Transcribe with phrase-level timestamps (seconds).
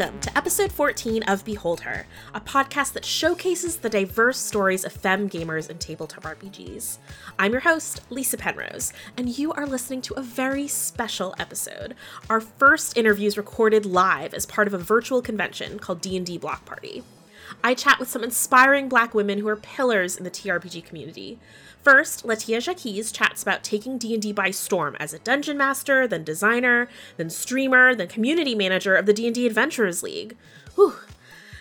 [0.00, 4.92] Welcome to episode 14 of Behold Her, a podcast that showcases the diverse stories of
[4.92, 6.96] femme gamers and tabletop RPGs.
[7.38, 11.96] I'm your host, Lisa Penrose, and you are listening to a very special episode.
[12.30, 17.02] Our first interviews recorded live as part of a virtual convention called D&D Block Party.
[17.62, 21.38] I chat with some inspiring black women who are pillars in the TRPG community.
[21.82, 26.88] First, Latia Jacques chats about taking D&D by storm as a dungeon master, then designer,
[27.16, 30.36] then streamer, then community manager of the D&D Adventurers League.
[30.74, 30.94] Whew.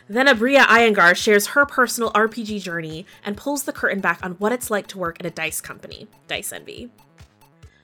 [0.09, 4.51] Then Abria Iyengar shares her personal RPG journey and pulls the curtain back on what
[4.51, 6.89] it's like to work at a dice company, Dice Envy.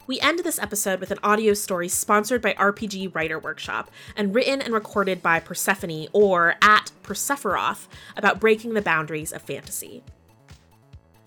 [0.08, 4.62] We end this episode with an audio story sponsored by RPG Writer Workshop and written
[4.62, 10.04] and recorded by Persephone or at Persephoroth about breaking the boundaries of fantasy.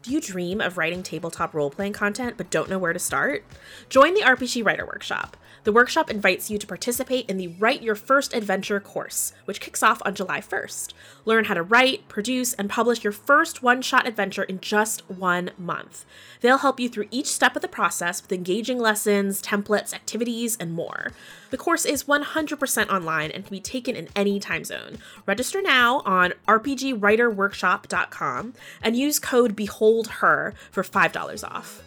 [0.02, 3.44] Do you dream of writing tabletop role playing content but don't know where to start?
[3.88, 5.36] Join the RPG Writer Workshop.
[5.64, 9.82] The workshop invites you to participate in the Write Your First Adventure course, which kicks
[9.82, 10.92] off on July 1st.
[11.24, 15.50] Learn how to write, produce, and publish your first one shot adventure in just one
[15.58, 16.04] month.
[16.40, 20.72] They'll help you through each step of the process with engaging lessons, templates, activities, and
[20.72, 21.08] more.
[21.50, 24.98] The course is 100% online and can be taken in any time zone.
[25.26, 31.82] Register now on rpgwriterworkshop.com and use code BEHOLDHER for $5 off.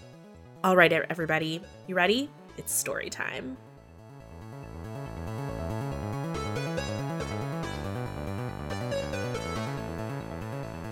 [0.64, 2.30] All right, everybody, you ready?
[2.62, 3.58] It's story time.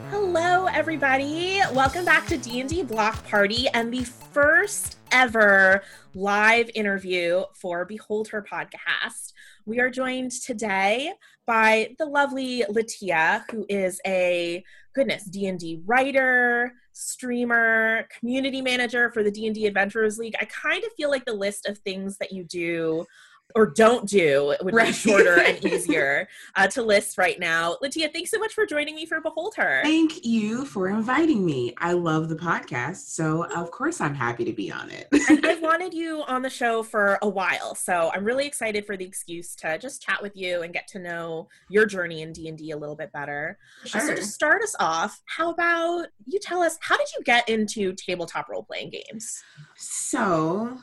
[0.09, 1.61] Hello, everybody.
[1.71, 5.83] Welcome back to D&D Block Party and the first ever
[6.15, 9.33] live interview for Behold Her podcast.
[9.67, 11.13] We are joined today
[11.45, 14.63] by the lovely Latia, who is a
[14.95, 20.35] goodness D&D writer, streamer, community manager for the D&D Adventurers League.
[20.41, 23.05] I kind of feel like the list of things that you do
[23.55, 24.87] or don't do would right.
[24.87, 27.77] be shorter and easier uh, to list right now.
[27.83, 29.81] Latia, thanks so much for joining me for Behold Her.
[29.83, 31.73] Thank you for inviting me.
[31.77, 35.07] I love the podcast, so of course I'm happy to be on it.
[35.43, 39.05] I've wanted you on the show for a while, so I'm really excited for the
[39.05, 42.77] excuse to just chat with you and get to know your journey in D&D a
[42.77, 43.57] little bit better.
[43.85, 44.01] Sure.
[44.01, 47.47] Uh, so to start us off, how about you tell us, how did you get
[47.49, 49.41] into tabletop role-playing games?
[49.75, 50.77] So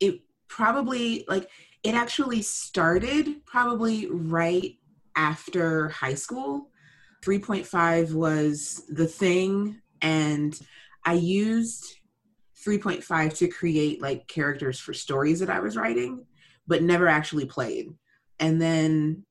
[0.00, 1.48] it probably like
[1.82, 4.76] it actually started probably right
[5.16, 6.70] after high school.
[7.24, 10.58] 3.5 was the thing, and
[11.04, 11.96] I used
[12.64, 16.26] 3.5 to create like characters for stories that I was writing,
[16.66, 17.88] but never actually played.
[18.40, 19.24] And then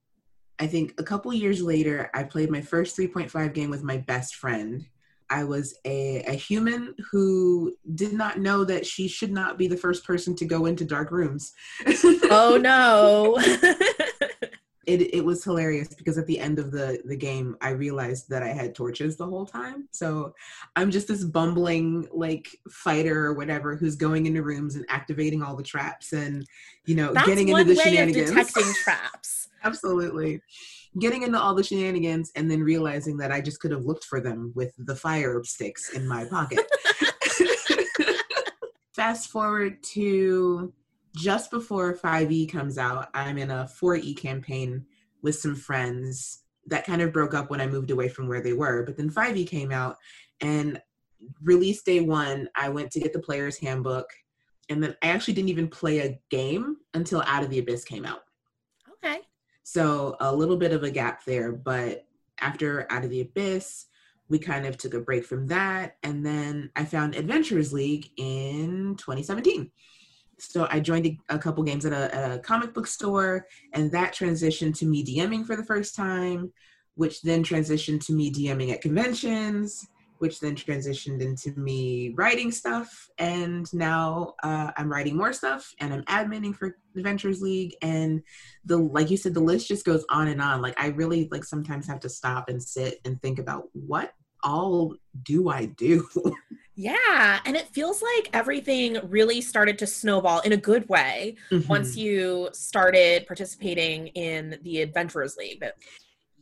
[0.60, 4.36] I think a couple years later, I played my first 3.5 game with my best
[4.36, 4.86] friend.
[5.30, 9.78] I was a, a human who did not know that she should not be the
[9.78, 11.54] first person to go into dark rooms.
[11.86, 13.38] oh no.
[14.88, 18.42] it, it was hilarious because at the end of the, the game, I realized that
[18.42, 19.90] I had torches the whole time.
[19.92, 20.34] So
[20.78, 25.58] I'm just this bumbling like fighter or whatever who's going into rooms and activating all
[25.58, 26.48] the traps and,
[26.86, 28.30] you know, That's getting into the shenanigans.
[28.30, 29.50] Of detecting traps.
[29.64, 30.42] Absolutely
[31.00, 34.20] getting into all the shenanigans and then realizing that I just could have looked for
[34.20, 36.66] them with the fire sticks in my pocket.
[38.96, 40.74] Fast forward to
[41.16, 44.86] just before 5e comes out, I'm in a 4e campaign
[45.22, 48.54] with some friends that kind of broke up when I moved away from where they
[48.54, 48.84] were.
[48.84, 49.98] But then 5e came out,
[50.42, 50.82] and
[51.42, 54.08] release day one, I went to get the player's handbook.
[54.70, 58.06] And then I actually didn't even play a game until Out of the Abyss came
[58.06, 58.22] out.
[59.70, 62.06] So a little bit of a gap there, but
[62.40, 63.88] after Out of the Abyss,
[64.30, 65.98] we kind of took a break from that.
[66.04, 69.70] And then I found Adventurers League in 2017.
[70.38, 73.92] So I joined a, a couple games at a, at a comic book store, and
[73.92, 76.54] that transitioned to me DMing for the first time,
[76.96, 79.86] which then transitioned to me DMing at conventions
[80.20, 83.10] which then transitioned into me writing stuff.
[83.18, 87.76] And now uh, I'm writing more stuff and I'm adminning for Adventures League.
[87.82, 88.22] And
[88.66, 90.62] the, like you said, the list just goes on and on.
[90.62, 94.14] Like I really like sometimes have to stop and sit and think about what
[94.44, 96.08] all do I do?
[96.80, 101.68] Yeah, and it feels like everything really started to snowball in a good way mm-hmm.
[101.68, 105.60] once you started participating in the Adventurers League.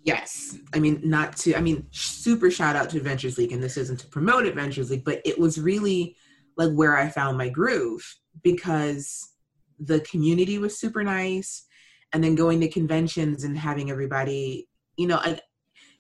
[0.05, 0.55] Yes.
[0.71, 3.99] I mean, not to, I mean, super shout out to Adventures League, and this isn't
[4.01, 6.15] to promote Adventures League, but it was really
[6.57, 8.05] like where I found my groove
[8.43, 9.31] because
[9.79, 11.65] the community was super nice.
[12.13, 15.41] And then going to conventions and having everybody, you know, like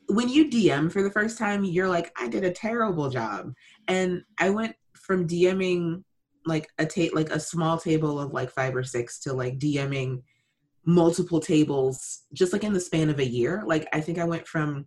[0.07, 3.53] when you DM for the first time, you're like, I did a terrible job.
[3.87, 6.03] And I went from DMing
[6.45, 10.21] like a ta- like a small table of like five or six to like DMing
[10.85, 13.63] multiple tables just like in the span of a year.
[13.65, 14.85] Like I think I went from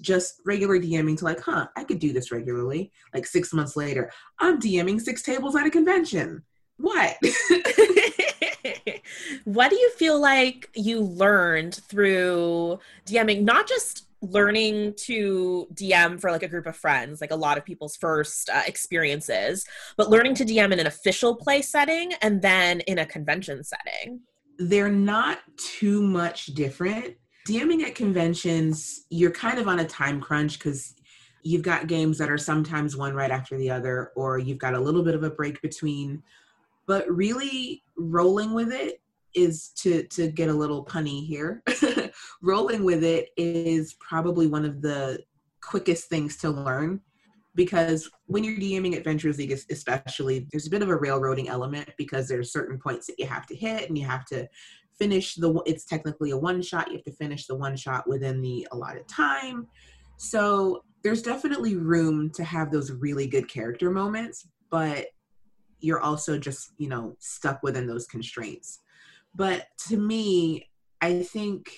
[0.00, 2.92] just regular DMing to like, huh, I could do this regularly.
[3.14, 6.44] Like six months later, I'm DMing six tables at a convention.
[6.76, 7.16] What?
[9.44, 13.42] what do you feel like you learned through DMing?
[13.42, 17.64] Not just learning to DM for like a group of friends, like a lot of
[17.64, 19.64] people's first uh, experiences,
[19.96, 24.20] but learning to DM in an official play setting and then in a convention setting.
[24.58, 27.16] They're not too much different.
[27.46, 30.94] DMing at conventions, you're kind of on a time crunch because
[31.42, 34.80] you've got games that are sometimes one right after the other, or you've got a
[34.80, 36.22] little bit of a break between.
[36.86, 39.00] But really, rolling with it
[39.34, 41.62] is to to get a little punny here.
[42.42, 45.22] rolling with it is probably one of the
[45.60, 47.00] quickest things to learn
[47.54, 52.28] because when you're DMing Adventures League, especially, there's a bit of a railroading element because
[52.28, 54.46] there's certain points that you have to hit and you have to
[54.98, 58.40] finish the it's technically a one shot you have to finish the one shot within
[58.40, 59.66] the allotted time.
[60.16, 65.06] So there's definitely room to have those really good character moments but
[65.80, 68.80] you're also just you know stuck within those constraints.
[69.34, 70.68] But to me
[71.00, 71.70] i think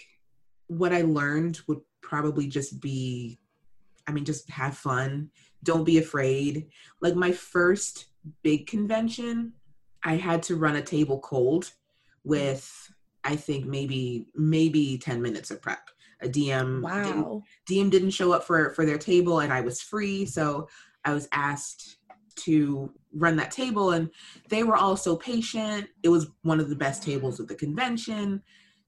[0.68, 3.38] what i learned would probably just be
[4.06, 5.30] i mean just have fun
[5.62, 6.66] don't be afraid
[7.00, 8.06] like my first
[8.42, 9.52] big convention
[10.04, 11.72] i had to run a table cold
[12.24, 12.92] with
[13.24, 15.90] I think maybe maybe 10 minutes of prep.
[16.22, 17.02] A DM wow.
[17.66, 20.68] didn't, DM didn't show up for for their table and I was free, so
[21.04, 21.96] I was asked
[22.36, 24.10] to run that table and
[24.48, 25.88] they were all so patient.
[26.02, 28.42] It was one of the best tables of the convention.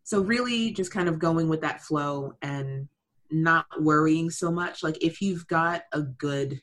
[0.05, 2.89] So really just kind of going with that flow and
[3.33, 4.83] not worrying so much.
[4.83, 6.61] Like if you've got a good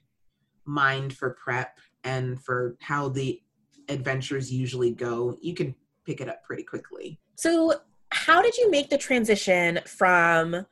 [0.65, 3.41] mind for prep and for how the
[3.89, 5.75] adventures usually go, you can
[6.05, 7.19] pick it up pretty quickly.
[7.35, 7.73] So,
[8.11, 10.65] how did you make the transition from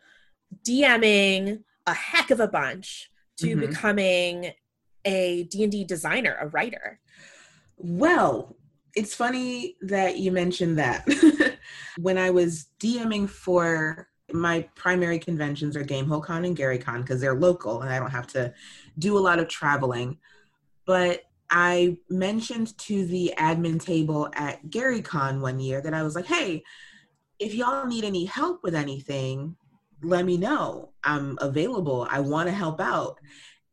[0.66, 3.60] DMing a heck of a bunch to mm-hmm.
[3.60, 4.52] becoming
[5.06, 7.00] a D&D designer, a writer?
[7.78, 8.56] Well,
[8.96, 11.08] it's funny that you mentioned that.
[11.98, 17.82] when I was DMing for my primary conventions are GameholeCon and GaryCon because they're local
[17.82, 18.54] and I don't have to
[19.00, 20.18] do a lot of traveling.
[20.86, 26.26] But I mentioned to the admin table at GaryCon one year that I was like,
[26.26, 26.64] hey,
[27.40, 29.56] if y'all need any help with anything,
[30.04, 30.92] let me know.
[31.04, 32.08] I'm available.
[32.10, 33.20] I want to help out.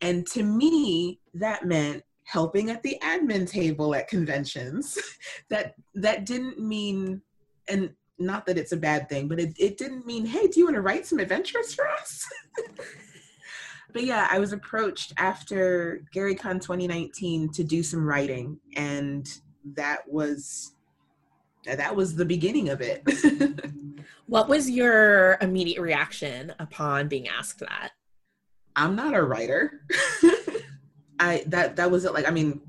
[0.00, 4.98] And to me, that meant helping at the admin table at conventions.
[5.50, 7.22] that that didn't mean
[7.68, 10.66] and not that it's a bad thing, but it, it didn't mean, hey, do you
[10.66, 12.24] want to write some adventures for us?
[13.92, 19.28] but yeah, I was approached after GaryCon 2019 to do some writing, and
[19.74, 20.72] that was
[21.64, 23.02] that was the beginning of it.
[24.26, 27.92] what was your immediate reaction upon being asked that?
[28.76, 29.80] I'm not a writer.
[31.20, 32.12] I that that was it.
[32.12, 32.60] Like I mean,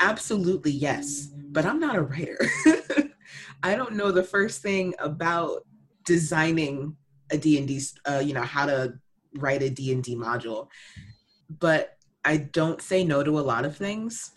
[0.00, 2.38] absolutely yes, but I'm not a writer.
[3.62, 5.64] I don't know the first thing about
[6.04, 6.96] designing
[7.30, 8.94] a D&D, uh, you know, how to
[9.34, 10.68] write a D&D module.
[11.48, 14.32] But I don't say no to a lot of things.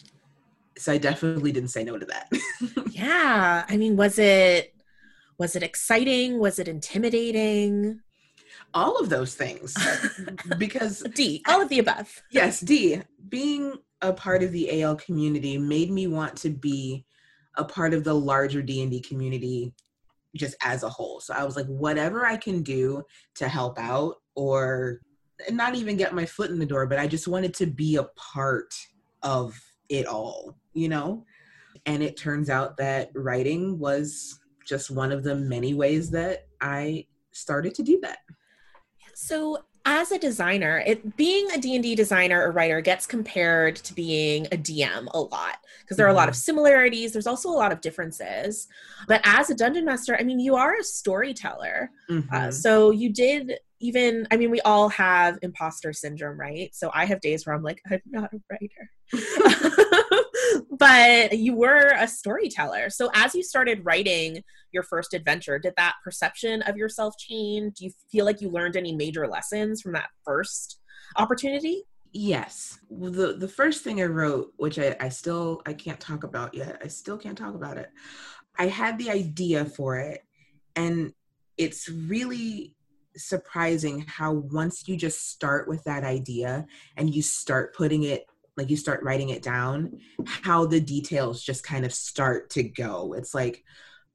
[0.78, 2.32] So I definitely didn't say no to that.
[2.92, 3.66] yeah.
[3.68, 4.74] I mean, was it
[5.38, 6.40] was it exciting?
[6.40, 8.02] Was it intimidating?
[8.74, 9.76] All of those things.
[10.58, 12.22] because D, all of the above.
[12.32, 13.02] Yes, D.
[13.28, 17.06] Being a part of the AL community made me want to be
[17.60, 19.74] a part of the larger D&D community
[20.36, 21.20] just as a whole.
[21.20, 23.04] So I was like whatever I can do
[23.36, 25.01] to help out or
[25.50, 28.04] not even get my foot in the door, but I just wanted to be a
[28.16, 28.74] part
[29.24, 31.25] of it all, you know?
[31.86, 37.08] And it turns out that writing was just one of the many ways that I
[37.32, 38.20] started to do that.
[39.16, 39.58] So
[39.89, 44.58] as a designer it being a d&d designer or writer gets compared to being a
[44.58, 46.41] dm a lot because there are a lot of mm-hmm.
[46.41, 48.67] similarities there's also a lot of differences
[49.08, 52.36] but as a dungeon master i mean you are a storyteller uh, mm-hmm.
[52.36, 57.03] uh, so you did even i mean we all have imposter syndrome right so i
[57.03, 58.91] have days where i'm like i'm not a writer
[60.72, 62.89] but you were a storyteller.
[62.89, 67.75] So as you started writing your first adventure did that perception of yourself change?
[67.75, 70.79] Do you feel like you learned any major lessons from that first
[71.15, 71.84] opportunity?
[72.12, 72.79] Yes.
[72.89, 76.82] The the first thing i wrote which I, I still i can't talk about yet
[76.84, 77.91] i still can't talk about it.
[78.58, 80.24] I had the idea for it
[80.75, 81.13] and
[81.58, 82.75] it's really
[83.15, 86.65] surprising how once you just start with that idea
[86.96, 88.25] and you start putting it
[88.60, 93.13] like you start writing it down how the details just kind of start to go
[93.18, 93.63] it's like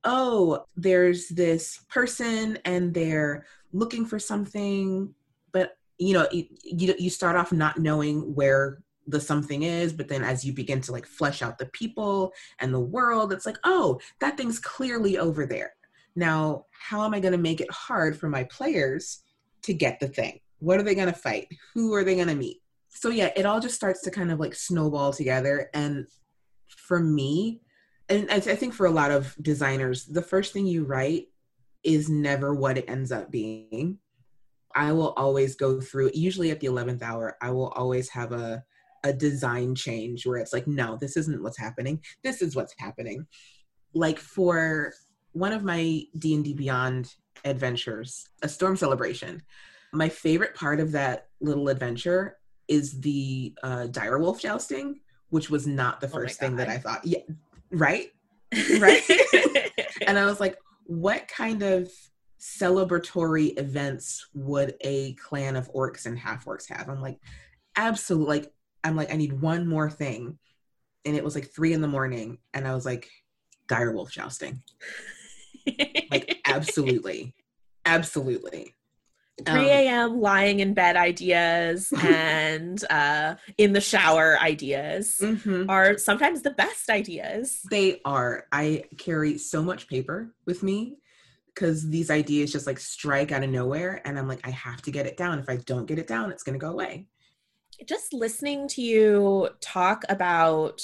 [0.05, 5.15] oh, there's this person and they're looking for something,
[5.53, 6.47] but you know, you,
[6.99, 10.93] you start off not knowing where the something is, but then as you begin to
[10.93, 15.47] like flesh out the people and the world, it's like, oh, that thing's clearly over
[15.47, 15.73] there.
[16.17, 19.21] Now, how am I going to make it hard for my players
[19.63, 20.41] to get the thing?
[20.59, 21.49] What are they going to fight?
[21.75, 22.63] Who are they going to meet?
[22.95, 25.69] So, yeah, it all just starts to kind of like snowball together.
[25.75, 26.07] And
[26.69, 27.61] for me,
[28.09, 31.29] and I, th- I think for a lot of designers, the first thing you write
[31.83, 33.99] is never what it ends up being.
[34.75, 38.65] I will always go through, usually at the 11th hour, I will always have a,
[39.05, 42.01] a design change where it's like, no, this isn't what's happening.
[42.23, 43.27] This is what's happening.
[43.95, 44.93] Like for
[45.33, 49.43] one of my D&D Beyond adventures, a storm celebration,
[49.93, 56.01] my favorite part of that little adventure is the uh, direwolf jousting, which was not
[56.01, 57.05] the oh first oh thing that I thought.
[57.05, 57.21] Yeah,
[57.71, 58.11] right?
[58.79, 59.03] Right?
[60.07, 61.91] and I was like, what kind of
[62.41, 66.89] celebratory events would a clan of orcs and half orcs have?
[66.89, 67.19] I'm like,
[67.77, 68.41] absolutely.
[68.41, 68.53] Like,
[68.85, 70.39] I'm like, I need one more thing.
[71.05, 72.39] And it was like three in the morning.
[72.53, 73.11] And I was like,
[73.69, 74.63] direwolf jousting.
[76.11, 77.35] like, absolutely.
[77.87, 78.75] Absolutely.
[79.45, 80.13] 3 a.m.
[80.13, 85.69] Um, lying in bed ideas and uh, in the shower ideas mm-hmm.
[85.69, 87.61] are sometimes the best ideas.
[87.71, 88.47] They are.
[88.53, 90.99] I carry so much paper with me
[91.55, 94.01] because these ideas just like strike out of nowhere.
[94.05, 95.39] And I'm like, I have to get it down.
[95.39, 97.07] If I don't get it down, it's going to go away.
[97.87, 100.83] Just listening to you talk about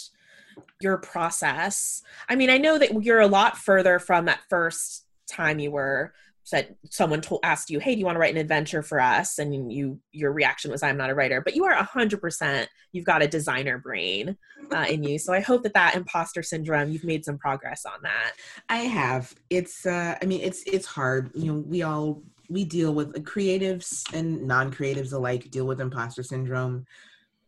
[0.80, 2.02] your process.
[2.28, 6.12] I mean, I know that you're a lot further from that first time you were
[6.50, 9.38] said someone told asked you hey do you want to write an adventure for us?
[9.38, 11.40] And you your reaction was i'm not a writer.
[11.40, 14.36] But you are 100% you've got a designer brain
[14.72, 15.18] uh, in you.
[15.18, 18.32] So i hope that that imposter syndrome you've made some progress on that.
[18.68, 19.34] I have.
[19.48, 21.30] It's uh i mean it's it's hard.
[21.34, 26.84] You know we all we deal with creatives and non-creatives alike deal with imposter syndrome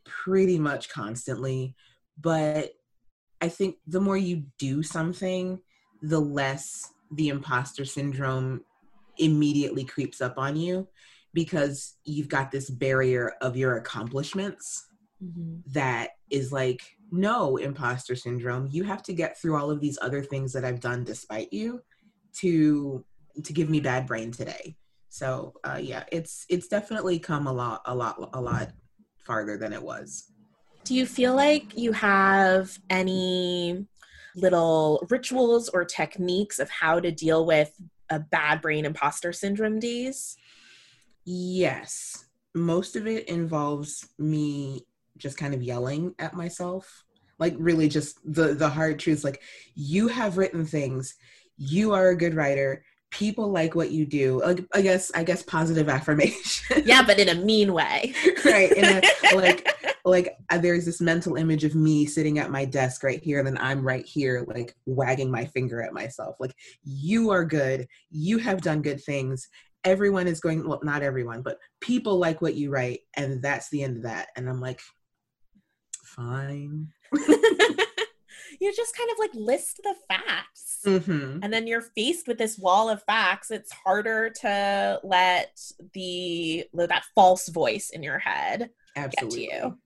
[0.04, 1.74] pretty much constantly.
[2.20, 2.72] But
[3.40, 5.60] i think the more you do something
[6.02, 8.64] the less the imposter syndrome
[9.18, 10.88] immediately creeps up on you
[11.34, 14.86] because you've got this barrier of your accomplishments
[15.22, 15.58] mm-hmm.
[15.72, 18.68] that is like no imposter syndrome.
[18.70, 21.82] You have to get through all of these other things that i've done despite you
[22.34, 23.04] to
[23.44, 24.76] to give me bad brain today.
[25.08, 28.70] So uh, yeah it's it's definitely come a lot a lot a lot
[29.24, 30.32] farther than it was.
[30.84, 33.86] Do you feel like you have any
[34.34, 37.70] little rituals or techniques of how to deal with
[38.12, 40.36] a bad brain imposter syndrome days?
[41.24, 42.26] Yes.
[42.54, 47.04] Most of it involves me just kind of yelling at myself.
[47.38, 49.42] Like really just the the hard truths like
[49.74, 51.14] you have written things.
[51.56, 52.84] You are a good writer.
[53.12, 54.40] People like what you do.
[54.40, 56.82] Like I guess I guess positive affirmation.
[56.84, 58.12] yeah, but in a mean way.
[58.44, 58.72] right.
[58.72, 59.68] In a like
[60.04, 63.46] like uh, there's this mental image of me sitting at my desk right here and
[63.46, 68.38] then i'm right here like wagging my finger at myself like you are good you
[68.38, 69.48] have done good things
[69.84, 73.82] everyone is going well not everyone but people like what you write and that's the
[73.82, 74.80] end of that and i'm like
[76.04, 76.88] fine
[78.60, 81.38] you just kind of like list the facts mm-hmm.
[81.42, 85.60] and then you're faced with this wall of facts it's harder to let
[85.94, 89.46] the that false voice in your head Absolutely.
[89.46, 89.78] get to you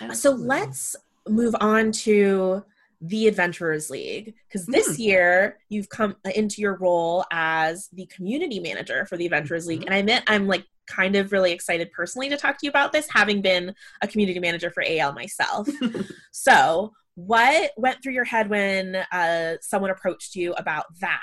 [0.00, 0.16] Absolutely.
[0.16, 0.96] So let's
[1.28, 2.64] move on to
[3.00, 5.04] the Adventurers League because this mm.
[5.04, 9.80] year you've come into your role as the community manager for the Adventurers mm-hmm.
[9.80, 9.86] League.
[9.86, 12.92] And I admit I'm like kind of really excited personally to talk to you about
[12.92, 15.68] this, having been a community manager for AL myself.
[16.32, 21.20] so, what went through your head when uh, someone approached you about that?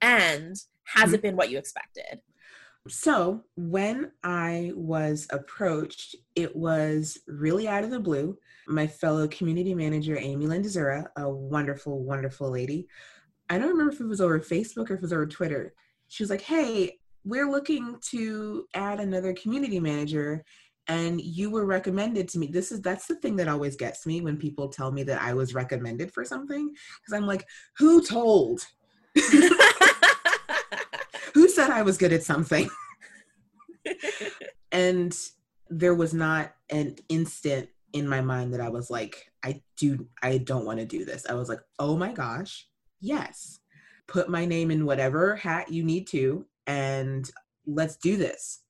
[0.00, 1.14] And has mm-hmm.
[1.14, 2.20] it been what you expected?
[2.88, 8.38] So, when I was approached, it was really out of the blue.
[8.68, 12.88] My fellow community manager, Amy Lynn Dzura, a wonderful, wonderful lady.
[13.50, 15.74] I don't remember if it was over Facebook or if it was over Twitter.
[16.08, 20.42] She was like, Hey, we're looking to add another community manager
[20.90, 24.20] and you were recommended to me this is that's the thing that always gets me
[24.20, 28.60] when people tell me that i was recommended for something because i'm like who told
[31.34, 32.68] who said I was good at something?
[34.72, 35.16] and
[35.68, 40.38] there was not an instant in my mind that I was like, I do, I
[40.38, 41.26] don't want to do this.
[41.28, 42.68] I was like, oh my gosh,
[43.00, 43.60] yes.
[44.06, 47.28] Put my name in whatever hat you need to, and
[47.66, 48.60] let's do this.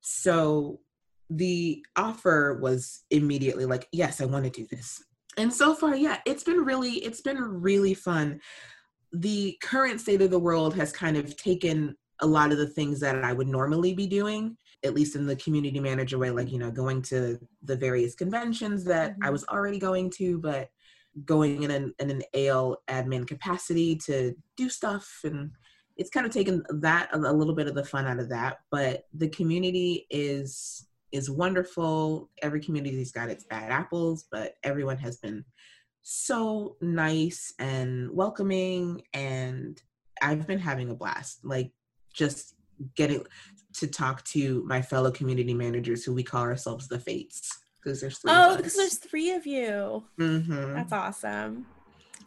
[0.00, 0.80] So
[1.30, 5.02] the offer was immediately like, yes, I want to do this.
[5.36, 8.40] And so far, yeah, it's been really, it's been really fun.
[9.12, 13.00] the current state of the world has kind of taken a lot of the things
[13.00, 16.58] that I would normally be doing, at least in the community manager way, like, you
[16.58, 19.24] know, going to the various conventions that mm-hmm.
[19.24, 20.68] I was already going to, but
[21.24, 25.20] going in an, in an AL admin capacity to do stuff.
[25.24, 25.50] And
[25.96, 28.58] it's kind of taken that, a, a little bit of the fun out of that.
[28.70, 32.30] But the community is is wonderful.
[32.42, 35.44] Every community's got its bad apples, but everyone has been
[36.02, 39.80] so nice and welcoming and
[40.22, 41.44] I've been having a blast.
[41.44, 41.70] Like
[42.12, 42.54] just
[42.96, 43.24] getting
[43.74, 48.18] to talk to my fellow community managers who we call ourselves the fates because there's
[48.18, 50.74] three oh because there's three of you mm-hmm.
[50.74, 51.66] that's awesome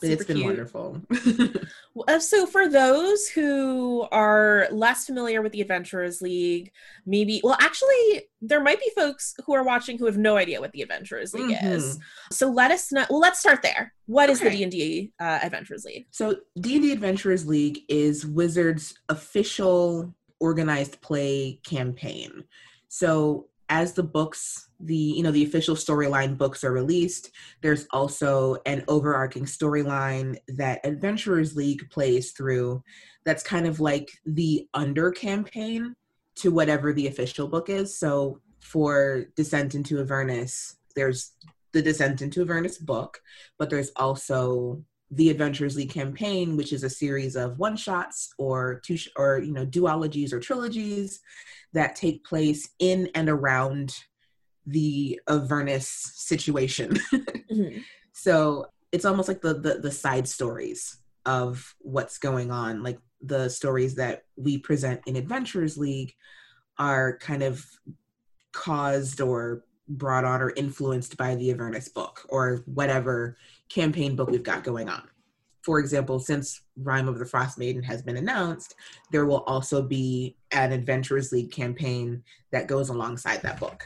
[0.02, 0.46] but it's been cute.
[0.46, 1.02] wonderful
[2.08, 6.72] uh, so for those who are less familiar with the adventurers league
[7.06, 10.72] maybe well actually there might be folks who are watching who have no idea what
[10.72, 11.68] the adventurers league mm-hmm.
[11.68, 12.00] is
[12.32, 14.50] so let us know well let's start there what is okay.
[14.50, 22.44] the d&d uh, adventurers league so d&d adventurers league is wizards official organized play campaign
[22.88, 28.58] so as the books the you know the official storyline books are released there's also
[28.68, 32.84] an overarching storyline that adventurers league plays through
[33.26, 35.96] that's kind of like the under campaign
[36.36, 37.98] to whatever the official book is.
[37.98, 41.32] So for descent into avernus there's
[41.72, 43.20] the descent into avernus book
[43.58, 48.80] but there's also the adventurers league campaign which is a series of one shots or
[48.86, 51.22] two sh- or you know duologies or trilogies
[51.74, 53.96] that take place in and around
[54.66, 56.92] the Avernus situation.
[57.14, 57.80] mm-hmm.
[58.14, 63.50] So it's almost like the, the the side stories of what's going on, like the
[63.50, 66.14] stories that we present in Adventurers League
[66.78, 67.64] are kind of
[68.52, 73.38] caused or brought on or influenced by the Avernus book or whatever
[73.70, 75.08] campaign book we've got going on
[75.62, 78.76] for example, since Rime of the Frost Maiden has been announced,
[79.12, 83.86] there will also be an Adventurers League campaign that goes alongside that book.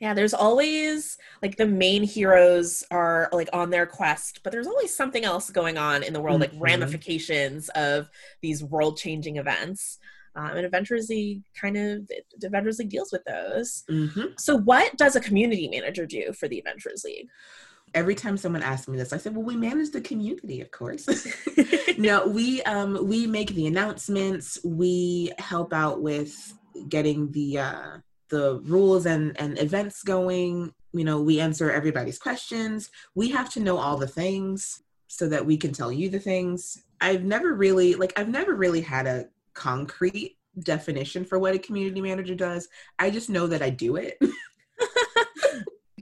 [0.00, 4.94] Yeah, there's always like the main heroes are like on their quest, but there's always
[4.94, 6.54] something else going on in the world, mm-hmm.
[6.54, 8.08] like ramifications of
[8.40, 9.98] these world changing events.
[10.36, 12.08] Um, and Adventurers League kind of
[12.44, 13.82] Adventurers League deals with those.
[13.90, 14.34] Mm-hmm.
[14.38, 17.28] So, what does a community manager do for the Adventurers League?
[17.94, 21.06] Every time someone asks me this, I said, "Well, we manage the community, of course."
[21.98, 24.58] no, we um, we make the announcements.
[24.64, 26.54] We help out with
[26.88, 27.98] getting the uh,
[28.28, 30.72] the rules and and events going.
[30.92, 32.90] You know, we answer everybody's questions.
[33.14, 36.82] We have to know all the things so that we can tell you the things.
[37.00, 42.00] I've never really like I've never really had a concrete definition for what a community
[42.00, 42.68] manager does.
[42.98, 44.18] I just know that I do it.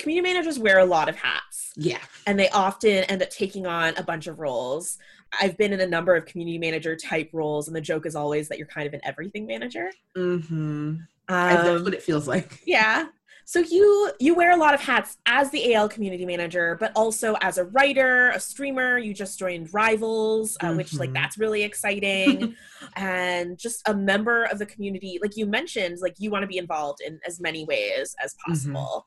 [0.06, 1.72] community managers wear a lot of hats.
[1.74, 1.98] Yeah.
[2.28, 4.98] And they often end up taking on a bunch of roles.
[5.40, 8.46] I've been in a number of community manager type roles, and the joke is always
[8.48, 9.90] that you're kind of an everything manager.
[10.16, 10.54] Mm-hmm.
[10.54, 12.62] Um, that's what it feels like.
[12.66, 13.06] Yeah.
[13.48, 17.36] So you you wear a lot of hats as the AL community manager, but also
[17.42, 18.98] as a writer, a streamer.
[18.98, 20.76] You just joined Rivals, uh, mm-hmm.
[20.78, 21.14] which like mm-hmm.
[21.14, 22.56] that's really exciting,
[22.96, 25.20] and just a member of the community.
[25.22, 28.50] Like you mentioned, like you want to be involved in as many ways as mm-hmm.
[28.50, 29.06] possible.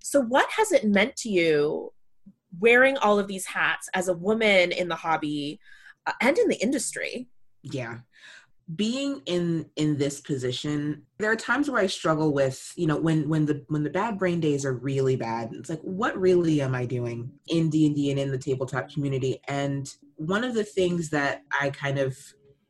[0.00, 1.92] So, what has it meant to you
[2.58, 5.60] wearing all of these hats as a woman in the hobby
[6.06, 7.28] uh, and in the industry?
[7.62, 7.98] Yeah.
[8.76, 13.28] Being in in this position, there are times where I struggle with, you know, when
[13.28, 15.50] when the when the bad brain days are really bad.
[15.52, 18.90] It's like, what really am I doing in D and D and in the tabletop
[18.92, 19.40] community?
[19.48, 22.16] And one of the things that I kind of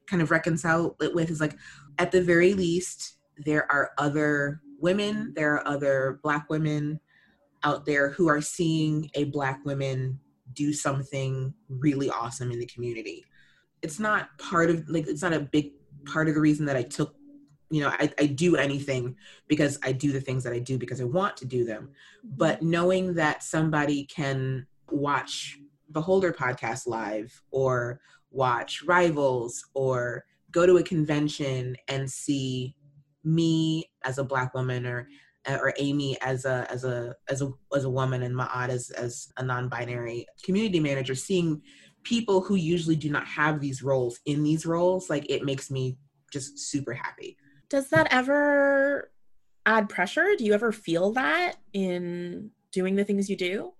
[0.06, 1.56] kind of reconcile it with is like,
[1.98, 6.98] at the very least, there are other women, there are other Black women,
[7.62, 10.18] out there who are seeing a black woman
[10.54, 13.24] do something really awesome in the community.
[13.82, 15.72] It's not part of like it's not a big
[16.04, 17.14] part of the reason that i took
[17.70, 19.16] you know I, I do anything
[19.48, 21.90] because i do the things that i do because i want to do them.
[22.24, 22.70] But mm-hmm.
[22.70, 25.58] knowing that somebody can watch
[25.92, 32.74] Behold Her podcast live or watch rivals or go to a convention and see
[33.24, 35.08] me as a black woman or
[35.48, 39.32] or Amy as a as a as a as a woman and Ma'at as as
[39.36, 41.62] a non-binary community manager, seeing
[42.02, 45.96] people who usually do not have these roles in these roles, like it makes me
[46.32, 47.36] just super happy.
[47.68, 49.10] Does that ever
[49.66, 50.34] add pressure?
[50.36, 53.72] Do you ever feel that in doing the things you do?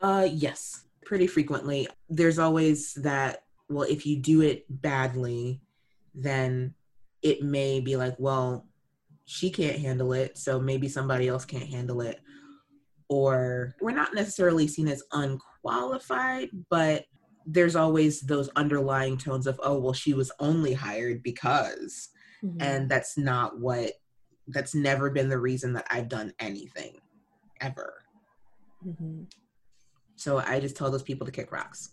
[0.00, 1.88] Uh yes, pretty frequently.
[2.08, 5.60] There's always that well, if you do it badly,
[6.14, 6.74] then
[7.22, 8.66] it may be like, well,
[9.26, 12.20] she can't handle it, so maybe somebody else can't handle it.
[13.08, 17.04] Or we're not necessarily seen as unqualified, but
[17.46, 22.08] there's always those underlying tones of oh well she was only hired because
[22.44, 22.60] mm-hmm.
[22.60, 23.92] and that's not what
[24.48, 26.98] that's never been the reason that i've done anything
[27.60, 28.02] ever
[28.84, 29.22] mm-hmm.
[30.16, 31.92] so i just tell those people to kick rocks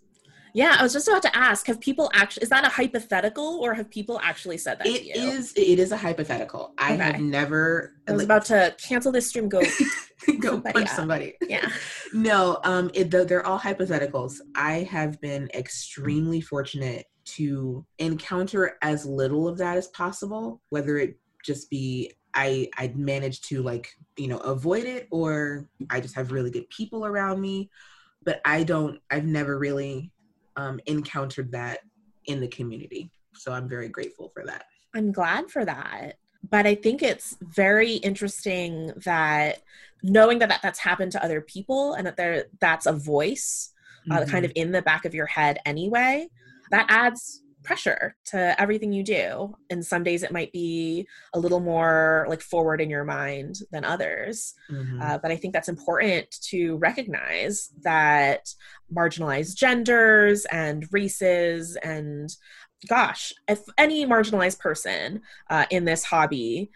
[0.53, 2.43] yeah, I was just about to ask: Have people actually?
[2.43, 4.87] Is that a hypothetical, or have people actually said that?
[4.87, 5.51] It is.
[5.55, 6.73] It is a hypothetical.
[6.77, 7.93] I have never.
[8.07, 9.49] I was like, about to cancel this stream.
[9.49, 9.61] Go.
[10.39, 11.33] go somebody punch somebody.
[11.47, 11.69] Yeah.
[12.13, 12.59] No.
[12.63, 12.91] Um.
[12.93, 14.39] It, they're all hypotheticals.
[14.55, 21.17] I have been extremely fortunate to encounter as little of that as possible, whether it
[21.43, 26.31] just be I I managed to like you know avoid it, or I just have
[26.31, 27.71] really good people around me.
[28.23, 29.01] But I don't.
[29.09, 30.12] I've never really
[30.55, 31.79] um, encountered that
[32.25, 33.11] in the community.
[33.35, 34.65] So I'm very grateful for that.
[34.95, 36.17] I'm glad for that.
[36.49, 39.61] But I think it's very interesting that
[40.03, 43.71] knowing that, that that's happened to other people and that there that's a voice
[44.11, 44.29] uh, mm-hmm.
[44.29, 46.27] kind of in the back of your head anyway,
[46.71, 49.55] that adds pressure to everything you do.
[49.69, 53.85] And some days it might be a little more like forward in your mind than
[53.85, 54.53] others.
[54.69, 55.01] Mm-hmm.
[55.01, 58.53] Uh, but I think that's important to recognize that
[58.93, 62.29] marginalized genders and races and
[62.87, 66.69] gosh, if any marginalized person uh, in this hobby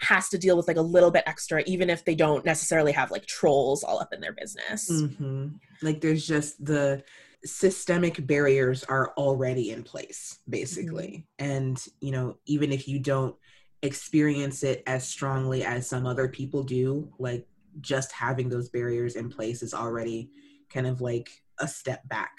[0.00, 3.10] has to deal with like a little bit extra even if they don't necessarily have
[3.10, 5.48] like trolls all up in their business mm-hmm.
[5.82, 7.02] like there's just the
[7.44, 11.26] systemic barriers are already in place basically.
[11.40, 11.52] Mm-hmm.
[11.52, 13.36] and you know even if you don't
[13.82, 17.46] experience it as strongly as some other people do like
[17.80, 20.30] just having those barriers in place is already
[20.70, 21.30] kind of like
[21.60, 22.32] a step back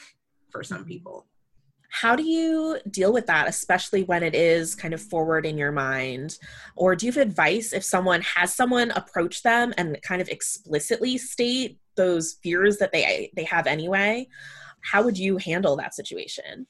[0.49, 1.27] for some people.
[1.89, 5.71] How do you deal with that especially when it is kind of forward in your
[5.71, 6.37] mind?
[6.75, 11.17] Or do you have advice if someone has someone approach them and kind of explicitly
[11.17, 14.27] state those fears that they they have anyway
[14.85, 16.67] how would you handle that situation?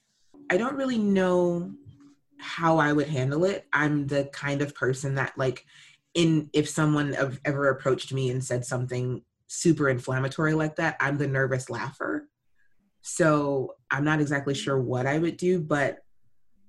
[0.50, 1.72] I don't really know
[2.40, 3.68] how I would handle it.
[3.74, 5.66] I'm the kind of person that like
[6.14, 11.28] in if someone ever approached me and said something super inflammatory like that, I'm the
[11.28, 12.28] nervous laugher.
[13.02, 16.00] So I'm not exactly sure what I would do, but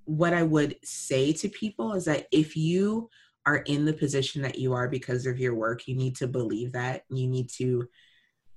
[0.05, 3.09] what I would say to people is that if you
[3.47, 6.73] are in the position that you are because of your work, you need to believe
[6.73, 7.03] that.
[7.09, 7.89] You need to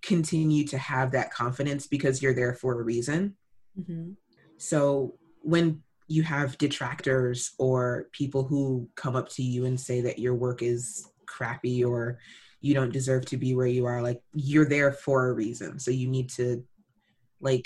[0.01, 3.35] continue to have that confidence because you're there for a reason.
[3.79, 4.12] Mm-hmm.
[4.57, 10.19] So when you have detractors or people who come up to you and say that
[10.19, 12.19] your work is crappy or
[12.62, 15.79] you don't deserve to be where you are, like you're there for a reason.
[15.79, 16.63] So you need to
[17.39, 17.65] like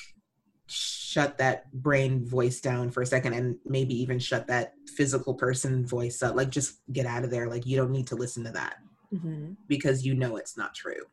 [0.68, 5.86] shut that brain voice down for a second and maybe even shut that physical person
[5.86, 6.36] voice up.
[6.36, 7.48] Like just get out of there.
[7.48, 8.76] Like you don't need to listen to that
[9.14, 9.54] mm-hmm.
[9.68, 11.06] because you know it's not true.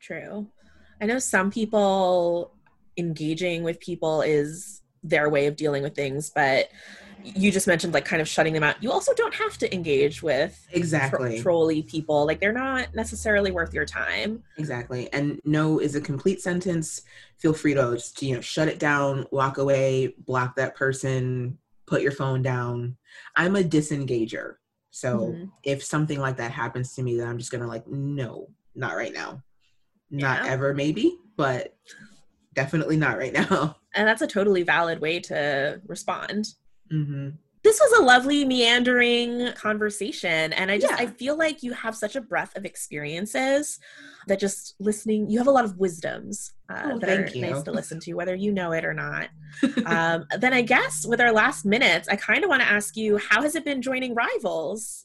[0.00, 0.48] True.
[1.00, 2.52] I know some people
[2.96, 6.68] engaging with people is their way of dealing with things, but
[7.24, 8.82] you just mentioned like kind of shutting them out.
[8.82, 12.26] You also don't have to engage with exactly tro- trolly people.
[12.26, 14.42] Like they're not necessarily worth your time.
[14.56, 15.12] Exactly.
[15.12, 17.02] And no is a complete sentence.
[17.38, 22.02] Feel free to just you know shut it down, walk away, block that person, put
[22.02, 22.96] your phone down.
[23.36, 24.54] I'm a disengager.
[24.90, 25.44] So mm-hmm.
[25.64, 29.12] if something like that happens to me, then I'm just gonna like, no, not right
[29.12, 29.42] now.
[30.10, 30.52] Not yeah.
[30.52, 31.76] ever, maybe, but
[32.54, 33.76] definitely not right now.
[33.94, 36.50] And that's a totally valid way to respond.
[36.92, 37.30] Mm-hmm.
[37.64, 41.04] This was a lovely meandering conversation, and I just yeah.
[41.04, 43.80] I feel like you have such a breadth of experiences
[44.28, 47.40] that just listening, you have a lot of wisdoms uh, oh, that are you.
[47.40, 49.30] nice to listen to, whether you know it or not.
[49.86, 53.16] um, then I guess with our last minutes, I kind of want to ask you,
[53.16, 55.02] how has it been joining Rivals?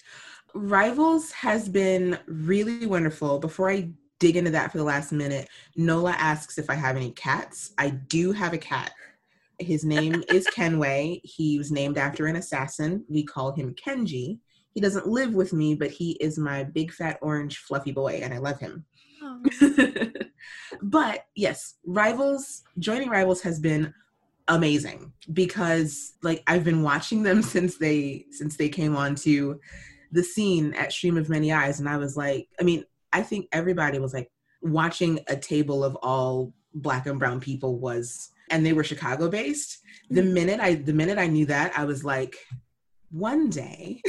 [0.54, 3.40] Rivals has been really wonderful.
[3.40, 5.50] Before I dig into that for the last minute.
[5.76, 7.74] Nola asks if I have any cats.
[7.78, 8.92] I do have a cat.
[9.60, 11.22] His name is Kenway.
[11.24, 13.06] He was named after an assassin.
[13.10, 14.40] We call him Kenji.
[14.74, 18.34] He doesn't live with me, but he is my big fat orange fluffy boy, and
[18.34, 18.86] I love him.
[20.82, 23.94] but yes, Rivals, joining Rivals has been
[24.50, 29.60] amazing because like I've been watching them since they since they came on to
[30.12, 33.48] the scene at Stream of Many Eyes, and I was like, I mean, I think
[33.52, 38.74] everybody was like watching a table of all black and brown people was and they
[38.74, 39.80] were Chicago based.
[40.10, 40.34] The mm-hmm.
[40.34, 42.36] minute I the minute I knew that, I was like,
[43.12, 44.02] one day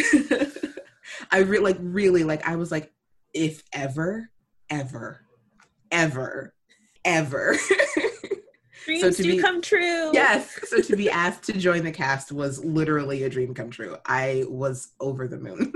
[1.31, 2.93] I re- like really like I was like,
[3.33, 4.31] if ever,
[4.71, 5.21] ever,
[5.91, 6.55] ever,
[7.05, 7.57] ever.
[8.85, 10.11] Dreams so do be, come true.
[10.13, 10.59] Yes.
[10.67, 13.97] So to be asked to join the cast was literally a dream come true.
[14.05, 15.73] I was over the moon.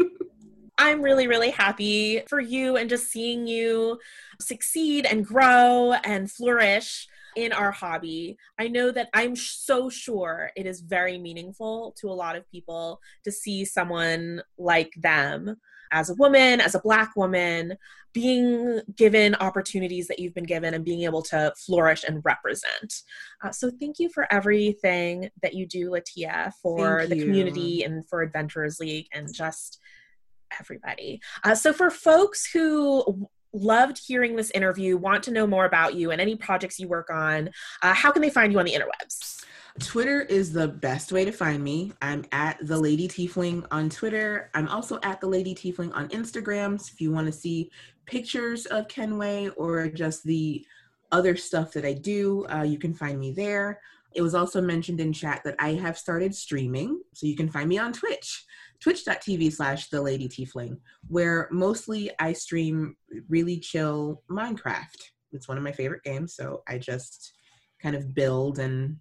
[0.78, 3.98] I'm really, really happy for you and just seeing you
[4.40, 8.38] succeed and grow and flourish in our hobby.
[8.58, 13.00] I know that I'm so sure it is very meaningful to a lot of people
[13.24, 15.56] to see someone like them
[15.90, 17.76] as a woman, as a black woman,
[18.12, 23.02] being given opportunities that you've been given and being able to flourish and represent.
[23.42, 28.22] Uh, so thank you for everything that you do, Latia, for the community and for
[28.22, 29.78] Adventurers League and just
[30.60, 31.20] everybody.
[31.44, 36.10] Uh, so for folks who loved hearing this interview, want to know more about you
[36.10, 37.50] and any projects you work on,
[37.82, 39.44] uh, how can they find you on the interwebs?
[39.80, 41.92] Twitter is the best way to find me.
[42.02, 44.50] I'm at the Lady Tiefling on Twitter.
[44.54, 46.80] I'm also at the Lady Tiefling on Instagram.
[46.80, 47.70] So if you want to see
[48.06, 50.66] pictures of Kenway or just the
[51.12, 53.80] other stuff that I do, uh, you can find me there.
[54.14, 57.68] It was also mentioned in chat that I have started streaming, so you can find
[57.68, 58.44] me on Twitch,
[58.80, 62.96] twitch.tv slash the lady tiefling, where mostly I stream
[63.28, 65.02] really chill Minecraft.
[65.32, 67.32] It's one of my favorite games, so I just
[67.82, 68.96] kind of build and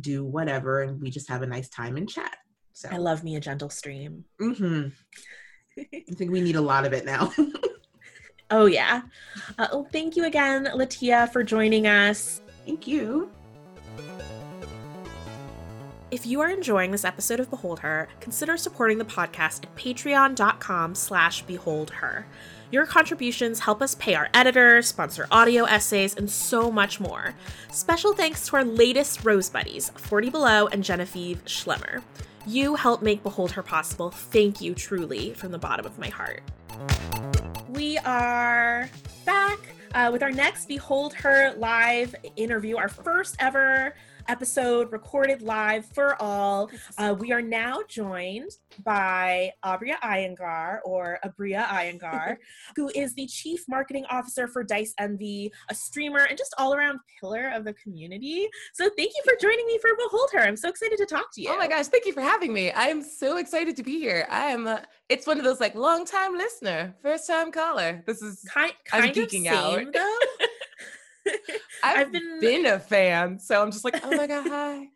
[0.00, 2.36] do whatever, and we just have a nice time and chat.
[2.72, 4.24] So I love me a gentle stream.
[4.40, 4.88] Mm-hmm.
[5.94, 7.32] I think we need a lot of it now.
[8.50, 9.02] oh yeah.
[9.58, 12.40] Uh, well, thank you again, Latia, for joining us.
[12.64, 13.30] Thank you.
[16.12, 20.94] If you are enjoying this episode of Behold Her, consider supporting the podcast at patreon.com
[20.94, 22.26] slash beholdher.
[22.70, 27.34] Your contributions help us pay our editors, sponsor audio essays, and so much more.
[27.70, 32.02] Special thanks to our latest Rose Buddies, 40 Below and Genevieve Schlemmer.
[32.46, 34.10] You help make Behold Her possible.
[34.10, 36.42] Thank you truly from the bottom of my heart.
[37.70, 38.90] We are
[39.24, 39.60] back
[39.94, 43.94] uh, with our next Behold Her live interview, our first ever
[44.28, 46.70] episode recorded live for all.
[46.98, 48.50] Uh, we are now joined
[48.84, 52.36] by Abria Iyengar or Abria Iyengar,
[52.76, 56.98] who is the Chief Marketing Officer for Dice Envy, a streamer, and just all around
[57.20, 58.48] pillar of the community.
[58.74, 60.40] So thank you for joining me for Behold Her.
[60.40, 61.50] I'm so excited to talk to you.
[61.50, 62.72] Oh my gosh, thank you for having me.
[62.74, 64.26] I'm so excited to be here.
[64.30, 68.02] I am, uh, it's one of those like long time listener, first time caller.
[68.06, 69.92] This is kind, kind I'm geeking of same, out.
[69.92, 70.16] though.
[71.82, 74.88] I've, I've been, been a fan, so I'm just like, oh my god, hi.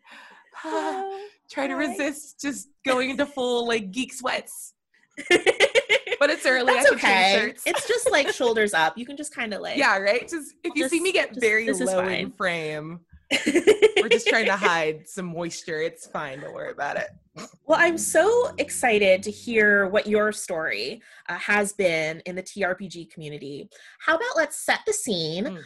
[1.51, 4.75] Try to resist just going into full like geek sweats.
[5.31, 6.75] but it's early.
[6.75, 7.55] That's okay.
[7.65, 8.99] It's just like shoulders up.
[8.99, 10.23] You can just kind of like yeah, right.
[10.23, 14.47] Just if you just, see me get just, very low in frame, we're just trying
[14.47, 15.81] to hide some moisture.
[15.81, 16.41] It's fine.
[16.41, 17.09] Don't worry about it.
[17.37, 23.11] Well, I'm so excited to hear what your story uh, has been in the TRPG
[23.11, 23.69] community.
[23.99, 25.45] How about let's set the scene?
[25.45, 25.63] Mm.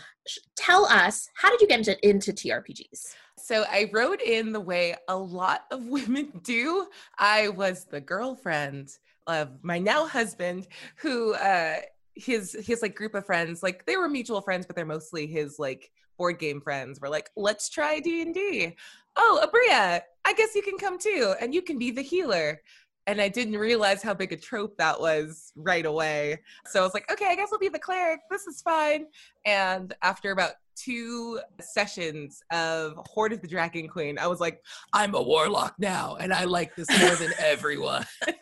[0.57, 3.15] Tell us, how did you get into, into TRPGs?
[3.39, 6.87] So I wrote in the way a lot of women do.
[7.19, 8.91] I was the girlfriend
[9.27, 11.77] of my now husband who uh
[12.15, 15.59] his his like group of friends like they were mutual friends but they're mostly his
[15.59, 18.75] like board game friends were like let's try d&d
[19.17, 22.61] oh abria i guess you can come too and you can be the healer.
[23.07, 26.41] And i didn't realize how big a trope that was right away.
[26.67, 28.21] So i was like okay i guess i'll be the cleric.
[28.31, 29.07] This is fine.
[29.45, 34.63] And after about two sessions of hoard of the dragon queen i was like
[34.95, 38.07] i'm a warlock now and i like this more than everyone.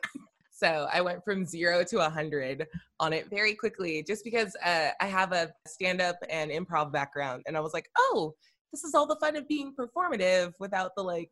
[0.59, 2.67] So I went from zero to a hundred
[2.99, 7.57] on it very quickly, just because uh, I have a stand-up and improv background, and
[7.57, 8.35] I was like, oh,
[8.73, 11.31] this is all the fun of being performative without the like,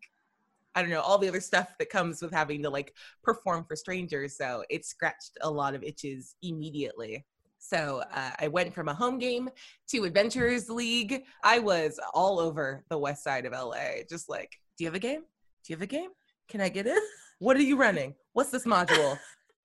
[0.75, 3.77] I don't know, all the other stuff that comes with having to like perform for
[3.77, 4.37] strangers.
[4.37, 7.25] So it scratched a lot of itches immediately.
[7.59, 9.49] So uh, I went from a home game
[9.89, 11.25] to Adventurers League.
[11.43, 15.01] I was all over the west side of LA, just like, do you have a
[15.01, 15.21] game?
[15.21, 16.11] Do you have a game?
[16.49, 16.99] Can I get in?
[17.39, 18.15] What are you running?
[18.33, 19.19] What's this module?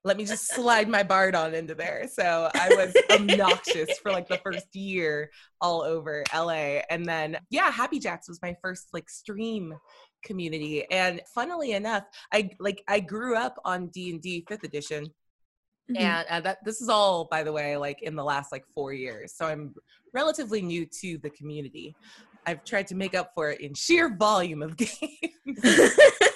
[0.03, 2.07] Let me just slide my bard on into there.
[2.11, 6.81] So I was obnoxious for like the first year all over LA.
[6.89, 9.75] And then, yeah, Happy Jacks was my first like stream
[10.23, 10.89] community.
[10.91, 15.05] And funnily enough, I like I grew up on D&D 5th edition.
[15.91, 15.97] Mm-hmm.
[15.97, 18.93] And uh, that this is all, by the way, like in the last like four
[18.93, 19.33] years.
[19.35, 19.73] So I'm
[20.13, 21.95] relatively new to the community.
[22.45, 24.99] I've tried to make up for it in sheer volume of games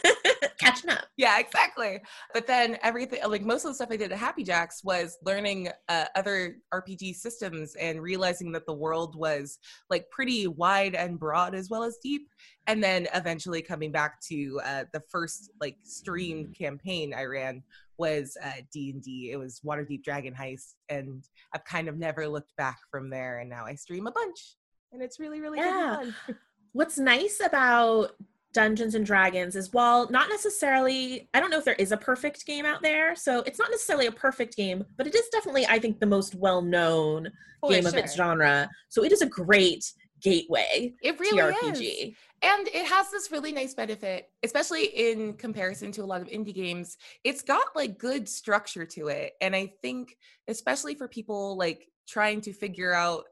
[0.59, 1.05] catching up.
[1.17, 2.01] Yeah, exactly.
[2.33, 5.69] But then everything, like most of the stuff I did at Happy Jacks was learning
[5.89, 11.55] uh, other RPG systems and realizing that the world was like pretty wide and broad
[11.55, 12.29] as well as deep.
[12.67, 17.63] And then eventually coming back to uh, the first like stream campaign I ran
[17.97, 19.31] was uh, D&D.
[19.31, 20.75] It was Waterdeep Dragon Heist.
[20.89, 23.39] And I've kind of never looked back from there.
[23.39, 24.55] And now I stream a bunch.
[24.91, 25.97] And it's really, really yeah.
[25.97, 26.15] fun.
[26.73, 28.11] What's nice about
[28.55, 32.45] Dungeons and Dragons is while not necessarily, I don't know if there is a perfect
[32.45, 33.13] game out there.
[33.13, 36.35] So it's not necessarily a perfect game, but it is definitely, I think, the most
[36.35, 37.29] well known
[37.69, 37.89] game sure.
[37.89, 38.69] of its genre.
[38.87, 39.83] So it is a great
[40.21, 42.09] gateway it really TRPG.
[42.09, 42.15] is.
[42.41, 46.55] And it has this really nice benefit, especially in comparison to a lot of indie
[46.55, 46.95] games.
[47.25, 49.33] It's got like good structure to it.
[49.41, 50.15] And I think,
[50.47, 53.25] especially for people like trying to figure out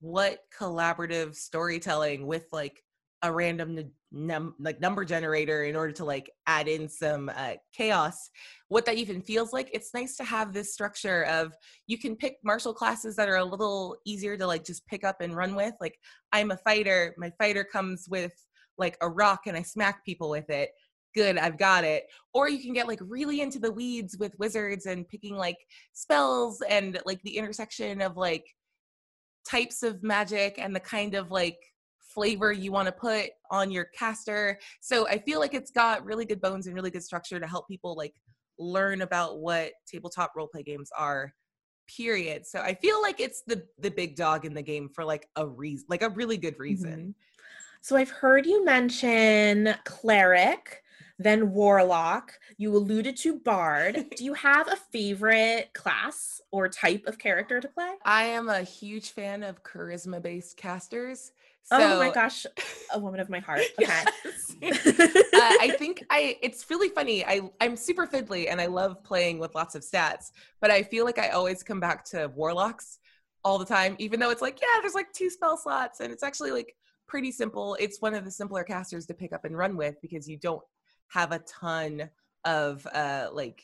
[0.00, 2.80] what collaborative storytelling with like
[3.22, 8.30] a random num- like number generator in order to like add in some uh, chaos.
[8.68, 11.52] What that even feels like it's nice to have this structure of
[11.86, 15.20] you can pick martial classes that are a little easier to like just pick up
[15.20, 15.74] and run with.
[15.80, 15.98] Like
[16.32, 18.32] i'm a fighter my fighter comes with
[18.76, 20.70] like a rock and i smack people with it.
[21.14, 22.04] Good i've got it.
[22.34, 25.58] Or you can get like really into the weeds with wizards and picking like
[25.92, 28.44] spells and like the intersection of like
[29.48, 31.58] types of magic and the kind of like
[32.18, 34.58] flavor you want to put on your caster.
[34.80, 37.68] So I feel like it's got really good bones and really good structure to help
[37.68, 38.14] people like
[38.58, 41.32] learn about what tabletop roleplay games are.
[41.86, 42.44] Period.
[42.44, 45.46] So I feel like it's the the big dog in the game for like a
[45.46, 47.14] reason, like a really good reason.
[47.14, 47.14] Mhm.
[47.80, 50.82] So I've heard you mention cleric,
[51.18, 52.32] then warlock.
[52.56, 54.06] You alluded to bard.
[54.16, 57.94] Do you have a favorite class or type of character to play?
[58.04, 61.32] I am a huge fan of charisma based casters.
[61.70, 62.46] So, oh my gosh,
[62.94, 63.62] a woman of my heart.
[63.80, 64.04] Okay.
[64.24, 64.54] Yes.
[64.62, 67.24] uh, I think I it's really funny.
[67.24, 71.04] I I'm super fiddly and I love playing with lots of stats, but I feel
[71.04, 72.98] like I always come back to warlocks
[73.44, 76.22] all the time, even though it's like, yeah, there's like two spell slots and it's
[76.22, 76.74] actually like
[77.06, 77.76] pretty simple.
[77.78, 80.62] It's one of the simpler casters to pick up and run with because you don't
[81.08, 82.08] have a ton
[82.44, 83.62] of uh like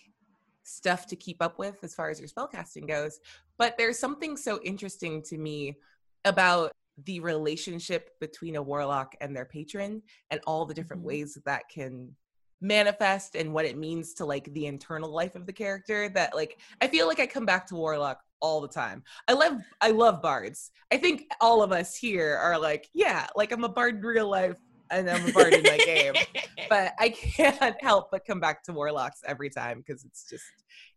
[0.63, 3.19] stuff to keep up with as far as your spell casting goes.
[3.59, 5.77] But there's something so interesting to me
[6.25, 6.73] about
[7.05, 11.07] the relationship between a warlock and their patron and all the different Mhm.
[11.07, 12.17] ways that that can
[12.61, 16.59] manifest and what it means to like the internal life of the character that like
[16.81, 19.03] I feel like I come back to warlock all the time.
[19.29, 20.71] I love I love bards.
[20.93, 24.29] I think all of us here are like, yeah, like I'm a bard in real
[24.31, 24.59] life
[24.91, 26.15] and I'm a bard in my game.
[26.71, 30.45] But I can't help but come back to warlocks every time because it's just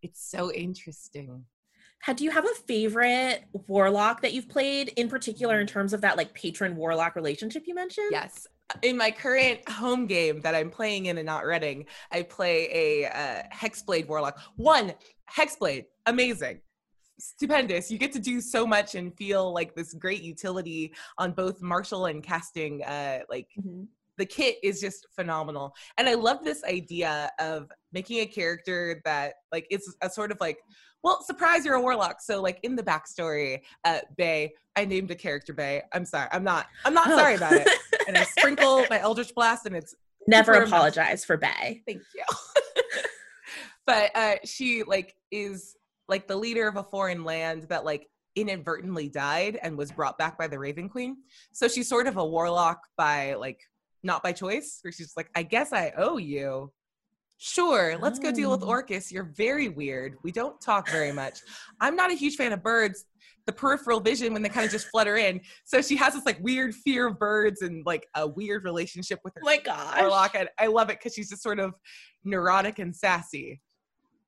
[0.02, 1.44] it's so interesting.
[2.16, 6.16] Do you have a favorite warlock that you've played in particular in terms of that
[6.16, 8.10] like patron warlock relationship you mentioned?
[8.12, 8.48] Yes.
[8.82, 13.08] In my current home game that I'm playing in and not running, I play a
[13.10, 14.40] uh, Hexblade Warlock.
[14.56, 14.94] One,
[15.34, 16.62] Hexblade, amazing.
[17.20, 17.90] Stupendous.
[17.90, 22.06] You get to do so much and feel like this great utility on both martial
[22.08, 22.84] and casting.
[22.84, 23.88] Uh, like Mhm.
[24.18, 25.74] the kit is just phenomenal.
[25.98, 30.40] And I love this idea of making a character that like it's a sort of
[30.42, 30.60] like,
[31.04, 32.22] well, surprise, you're a warlock.
[32.22, 35.84] So like in the backstory, uh, Bay, I named a character Bay.
[35.94, 36.28] I'm sorry.
[36.32, 36.68] I'm not.
[36.86, 37.18] I'm not Oh.
[37.18, 37.68] sorry about it.
[38.08, 39.96] And I sprinkle my Eldritch Blast, and it's
[40.28, 41.82] Never apologize for Bay.
[41.88, 42.24] thank you.
[43.86, 45.76] but uh, she like is
[46.10, 50.38] like the leader of a foreign land that like inadvertently died and was brought back
[50.38, 51.18] by the Raven Queen.
[51.54, 53.62] So she's sort of a warlock by like
[54.04, 56.72] not by choice, where she's like, I guess I owe you.
[57.38, 58.68] Sure, let's go deal with Oh.
[58.68, 59.12] Orcus.
[59.12, 60.16] You're very weird.
[60.24, 61.40] We don't talk very much.
[61.80, 63.06] I'm not a huge fan of birds.
[63.46, 65.40] The peripheral vision when they kind of just flutter in.
[65.64, 69.34] So she has this like weird fear of birds and like a weird relationship with
[69.36, 70.00] her Oh my gosh.
[70.02, 70.36] warlock.
[70.36, 71.74] And I love it because she's just sort of
[72.26, 73.62] neurotic and sassy,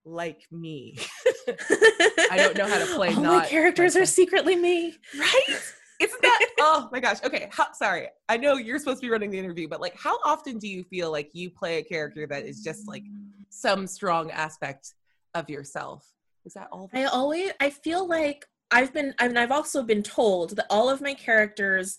[0.06, 0.98] like me.
[1.50, 4.96] I don't know how to play All my characters like are secretly me.
[5.20, 5.60] Right?
[6.00, 6.50] Isn't that?
[6.60, 7.18] oh my gosh.
[7.24, 7.50] Okay.
[7.52, 8.08] How, sorry.
[8.28, 10.84] I know you're supposed to be running the interview, but like, how often do you
[10.84, 13.04] feel like you play a character that is just like
[13.50, 14.94] some strong aspect
[15.36, 16.06] of yourself?
[16.46, 16.90] Is that all?
[16.94, 20.90] I always I feel like I've been I mean I've also been told that all
[20.90, 21.98] of my characters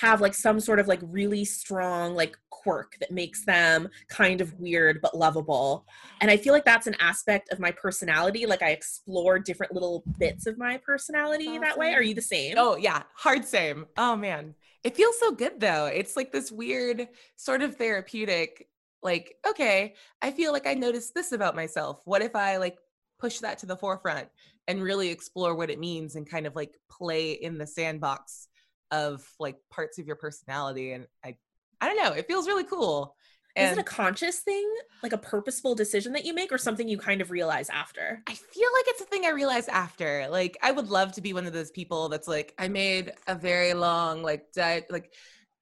[0.00, 4.58] have like some sort of like really strong like quirk that makes them kind of
[4.58, 5.86] weird but lovable.
[6.20, 8.46] And I feel like that's an aspect of my personality.
[8.46, 11.92] Like I explore different little bits of my personality that way.
[11.94, 12.54] Are you the same?
[12.56, 13.86] Oh yeah, hard same.
[13.96, 15.86] Oh man, it feels so good though.
[15.86, 18.68] It's like this weird sort of therapeutic.
[19.02, 22.00] Like, okay, I feel like I noticed this about myself.
[22.04, 22.78] What if I like
[23.18, 24.28] push that to the forefront
[24.68, 28.48] and really explore what it means and kind of like play in the sandbox
[28.90, 30.92] of like parts of your personality?
[30.92, 31.36] And I,
[31.80, 32.12] I don't know.
[32.12, 33.14] It feels really cool.
[33.56, 34.70] Is it a conscious thing?
[35.02, 38.22] Like a purposeful decision that you make or something you kind of realize after?
[38.26, 40.26] I feel like it's a thing I realized after.
[40.28, 43.34] Like, I would love to be one of those people that's like, I made a
[43.34, 45.14] very long, like, like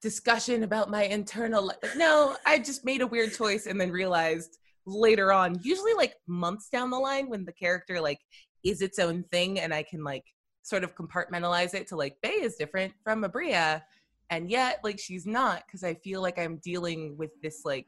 [0.02, 1.66] discussion about my internal.
[1.66, 5.94] li- Like, no, I just made a weird choice and then realized later on, usually
[5.94, 8.18] like months down the line, when the character like
[8.64, 10.24] is its own thing, and I can like
[10.64, 13.82] sort of compartmentalize it to like Bay is different from Abria,
[14.30, 17.86] and yet like she's not because I feel like I'm dealing with this like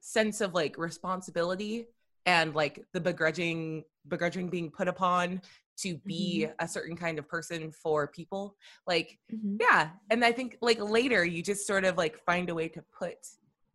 [0.00, 1.86] sense of like responsibility
[2.26, 5.40] and like the begrudging begrudging being put upon
[5.78, 6.54] to be Mhm.
[6.58, 8.56] a certain kind of person for people.
[8.86, 9.58] Like, Mhm.
[9.60, 9.90] yeah.
[10.10, 13.26] And I think like later you just sort of like find a way to put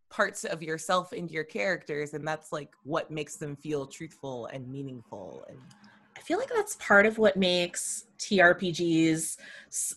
[0.09, 4.67] parts of yourself into your characters and that's like what makes them feel truthful and
[4.69, 5.59] meaningful and
[6.27, 9.37] feel like that's part of what makes TRPGs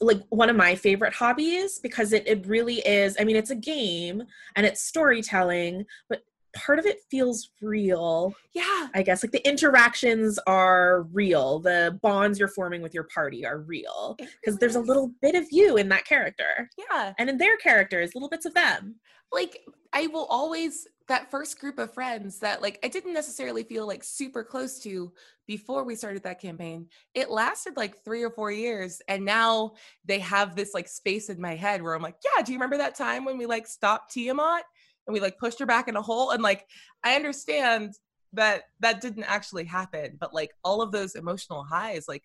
[0.01, 3.16] like one of my favorite hobbies because it, it really is.
[3.18, 4.22] I mean, it's a game
[4.55, 6.22] and it's storytelling, but
[6.55, 8.35] part of it feels real.
[8.55, 13.45] yeah I guess like the interactions are real, the bonds you're forming with your party
[13.45, 17.39] are real because there's a little bit of you in that character yeah and in
[17.39, 18.97] their characters, little bits of them.
[19.33, 23.85] like I will always that first group of friends that like I didn't necessarily feel
[23.85, 25.13] like super close to
[25.49, 26.87] before we started that campaign.
[27.15, 29.73] It lasted like 3 or 4 years and now
[30.05, 32.77] they have this like space in my head where I'm like, "Yeah, do you remember
[32.77, 34.63] that time when we like stopped Tiamat
[35.07, 36.65] and we like pushed her back in a hole?" And like
[37.03, 37.95] I understand
[38.33, 42.23] that that didn't actually happen, but like all of those emotional highs like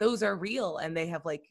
[0.00, 1.48] those are real and they have like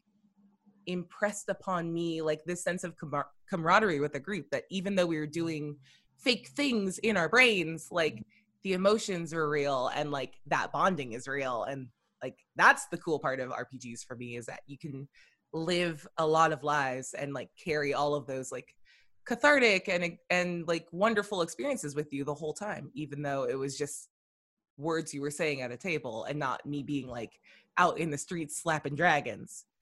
[0.86, 5.08] impressed upon me like this sense of camar- camaraderie with the group that even though
[5.08, 5.76] we were doing
[6.18, 8.22] fake things in our brains like mm-hmm.
[8.64, 11.64] the emotions are real and like that bonding is real.
[11.64, 11.88] And
[12.22, 15.08] like that's the cool part of rpgs for me is that you can
[15.54, 18.74] live a lot of lives and like carry all of those like
[19.26, 23.78] cathartic and and like wonderful experiences with you the whole time even though it was
[23.78, 24.10] just
[24.78, 27.40] words you were saying at a table and not me being like
[27.78, 29.66] out in the streets slapping dragons.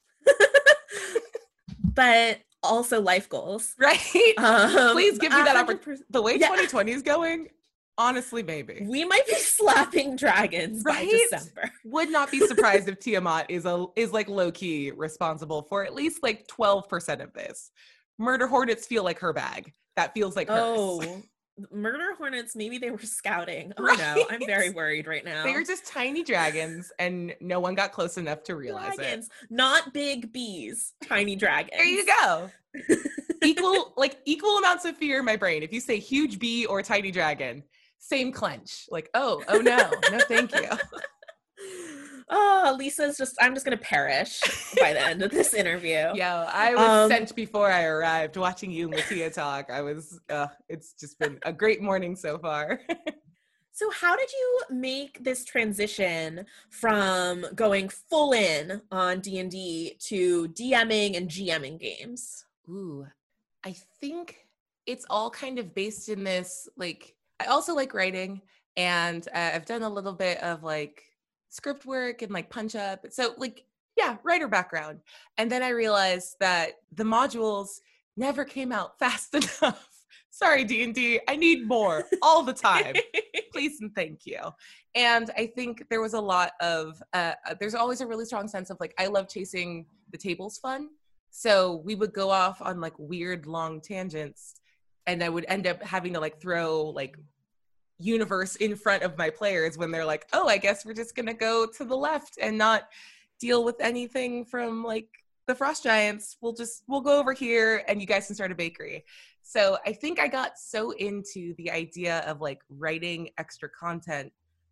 [1.95, 3.73] But also life goals.
[3.79, 5.99] right Um, Please give me that 100%.
[6.09, 6.47] the way Yeah.
[6.47, 7.47] 2020 is going
[7.97, 11.09] honestly maybe We might be slapping dragons Right?
[11.09, 11.71] by December.
[11.85, 16.21] would not be surprised if tiamat is a is like low-key responsible for at least
[16.21, 17.71] like 12% of this
[18.17, 21.21] murder hornets feel like her bag that feels like hers Oh,
[21.71, 22.55] murder hornets.
[22.55, 23.73] Maybe they were scouting.
[23.77, 25.43] Oh no, I'm very worried right now.
[25.43, 29.93] they are just tiny dragons and no one got close enough to realize dragons, not
[29.93, 30.93] big bees.
[31.07, 31.71] Tiny dragons.
[31.77, 32.49] there you go
[33.43, 36.81] equal like equal amounts of fear in my brain if you say huge bee or
[36.81, 37.63] tiny dragon
[37.99, 40.69] same clench like oh oh no no thank you
[42.29, 43.35] Oh, Lisa's just.
[43.39, 44.41] I'm just gonna perish
[44.79, 46.07] by the end of this interview.
[46.15, 49.69] Yeah, I was Um, sent before I arrived watching you and Latia talk.
[49.69, 52.81] I was, uh, it's just been a great morning so far.
[53.77, 59.97] So, how did you make this transition from going full in on D and D
[60.05, 62.45] to DMing and GMing games?
[62.69, 63.05] Ooh,
[63.65, 64.47] I think
[64.85, 66.69] it's all kind of based in this.
[66.77, 68.41] Like, I also like writing,
[68.77, 71.04] and uh, I've done a little bit of like
[71.55, 73.05] script work and like punch up.
[73.09, 74.99] So, like, yeah, writer background.
[75.37, 77.79] And then I realized that the modules
[78.17, 79.89] never came out fast enough.
[80.29, 81.21] Sorry, D and D.
[81.29, 82.95] I need more all the time.
[83.55, 84.39] please and thank you
[84.95, 88.49] and i think there was a lot of uh, uh, there's always a really strong
[88.49, 90.89] sense of like i love chasing the tables fun
[91.31, 94.55] so we would go off on like weird long tangents
[95.07, 97.17] and i would end up having to like throw like
[97.97, 101.33] universe in front of my players when they're like oh i guess we're just gonna
[101.33, 102.89] go to the left and not
[103.39, 105.07] deal with anything from like
[105.47, 106.37] the frost giants.
[106.41, 109.05] We'll just we'll go over here and you guys can start a bakery.
[109.41, 114.31] So I think I got so into the idea of like writing extra content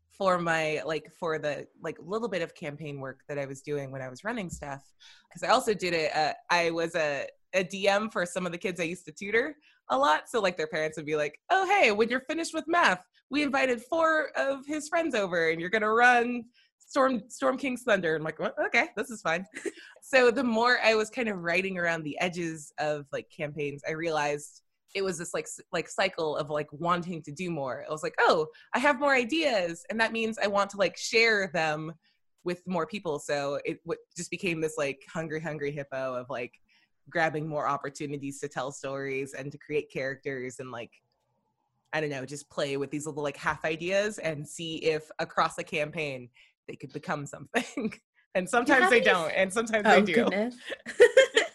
[0.09, 3.91] for my like for the like little bit of campaign work that I was doing
[3.91, 4.81] when I was running stuff
[5.27, 8.57] because I also did it uh, I was a a DM for some of the
[8.57, 9.55] kids I used to tutor
[9.89, 10.29] a lot.
[10.29, 13.43] So like their parents would be like oh hey when you're finished with math we
[13.43, 16.45] invited four of his friends over and you're going to run
[16.77, 18.15] Storm Storm King's Thunder.
[18.15, 19.45] I'm like, well, okay, this is fine.
[20.03, 23.93] so the more I was kind of writing around the edges of like campaigns, I
[23.93, 24.61] realized
[24.93, 27.83] it was this like like cycle of like wanting to do more.
[27.87, 30.97] I was like, oh, I have more ideas, and that means I want to like
[30.97, 31.93] share them
[32.43, 33.19] with more people.
[33.19, 36.53] So it w- just became this like hungry, hungry hippo of like
[37.09, 40.91] grabbing more opportunities to tell stories and to create characters and like
[41.93, 45.57] I don't know, just play with these little like half ideas and see if across
[45.59, 46.29] a campaign
[46.67, 47.93] they could become something.
[48.35, 50.51] and sometimes they any- don't, and sometimes Oh they do.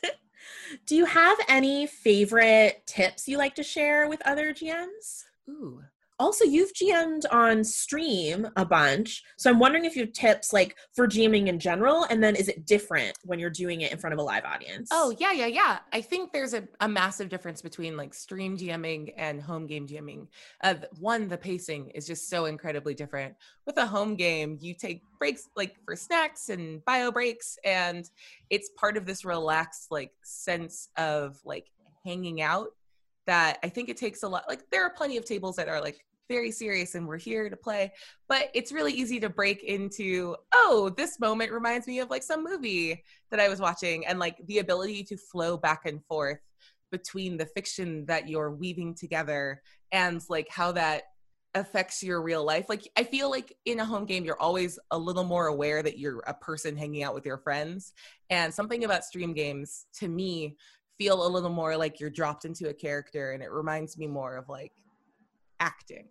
[0.87, 5.25] do you have any favorite tips you like to share with other GMs?
[5.49, 5.83] Ooh.
[6.19, 10.77] Also, you've GM'd on stream a bunch, so I'm wondering if you have tips like
[10.95, 14.15] for GMing in general, and then is it different when you're doing it in front
[14.15, 14.89] of a live audience?
[14.93, 15.79] Oh yeah, yeah, yeah.
[15.93, 20.27] I think there's a, a massive difference between like stream GMing and home game GMing.
[20.63, 23.35] Uh, one, the pacing is just so incredibly different.
[23.65, 28.11] With a home game, you take breaks like for snacks and bio breaks, and
[28.51, 31.71] it's part of this relaxed like sense of like
[32.05, 32.69] hanging out
[33.29, 34.45] that I think it takes a lot.
[34.49, 37.57] Like there are plenty of tables that are like very serious and we're here to
[37.57, 37.93] play.
[38.29, 42.45] But it's really easy to break into, oh, this moment reminds me of like some
[42.45, 46.39] movie that I was watching, and like the ability to flow back and forth
[46.91, 49.63] between the fiction that you're weaving together
[49.93, 51.05] and like how that
[51.55, 52.67] affects your real life.
[52.69, 55.99] Like I feel like in a home game you're always a little more aware that
[55.99, 57.93] you're a person hanging out with your friends.
[58.31, 60.57] And something about stream games to me
[60.99, 64.37] feel a little more like you're dropped into a character and it reminds me more
[64.37, 64.73] of like
[65.61, 66.09] acting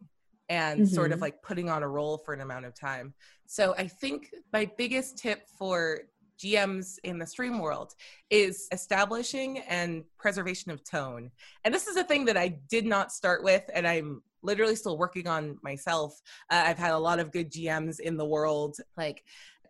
[0.50, 0.94] and mm-hmm.
[0.94, 1.24] sort of mm-hmm.
[1.24, 3.14] like putting on a role for an amount of time.
[3.46, 6.02] So I think my biggest tip for
[6.38, 7.94] GMs in the stream world
[8.30, 11.32] is establishing and preservation of tone.
[11.64, 14.98] And this is a thing that I did not start with, and I'm literally still
[14.98, 16.22] working on myself.
[16.50, 19.24] Uh, I've had a lot of good GMs in the world, like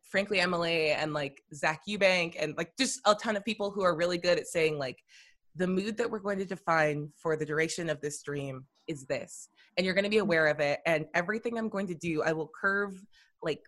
[0.10, 3.96] frankly Emily and like Zach Eubank, and like just a ton of people who are
[3.96, 5.04] really good at saying like
[5.58, 9.50] the mood that we're going to define for the duration of this stream is this
[9.76, 10.24] and you're going to be mm-hmm.
[10.24, 13.04] aware of it and everything i'm going to do i will curve
[13.42, 13.62] like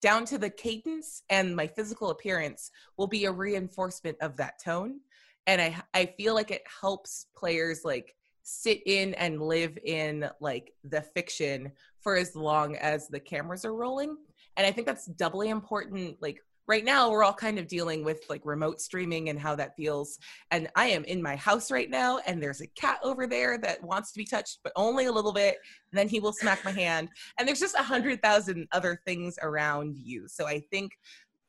[0.00, 5.00] down to the cadence and my physical appearance will be a reinforcement of that tone
[5.46, 8.14] and i i feel like it helps players like
[8.44, 11.70] sit in and live in like the fiction
[12.00, 14.16] for as long as the cameras are rolling
[14.56, 18.22] and i think that's doubly important like right now we're all kind of dealing with
[18.28, 20.18] like remote streaming and how that feels
[20.50, 23.82] and i am in my house right now and there's a cat over there that
[23.82, 25.56] wants to be touched but only a little bit
[25.90, 27.08] and then he will smack my hand
[27.38, 30.92] and there's just a hundred thousand other things around you so i think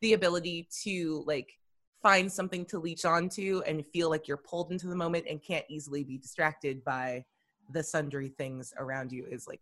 [0.01, 1.53] the ability to like
[2.01, 5.65] find something to leech onto and feel like you're pulled into the moment and can't
[5.69, 7.23] easily be distracted by
[7.71, 9.61] the sundry things around you is like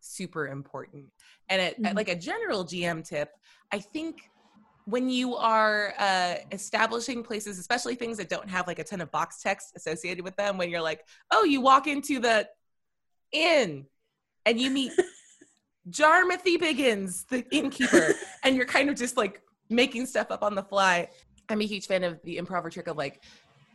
[0.00, 1.04] super important
[1.48, 1.96] and it, mm-hmm.
[1.96, 3.30] like a general gm tip
[3.72, 4.30] i think
[4.84, 9.10] when you are uh, establishing places, especially things that don't have like a ton of
[9.10, 12.48] box text associated with them, when you're like, oh, you walk into the
[13.32, 13.86] inn
[14.44, 14.92] and you meet
[15.90, 18.14] Jarmathy Biggins, the innkeeper,
[18.44, 21.08] and you're kind of just like making stuff up on the fly.
[21.48, 23.22] I'm a huge fan of the improv trick of like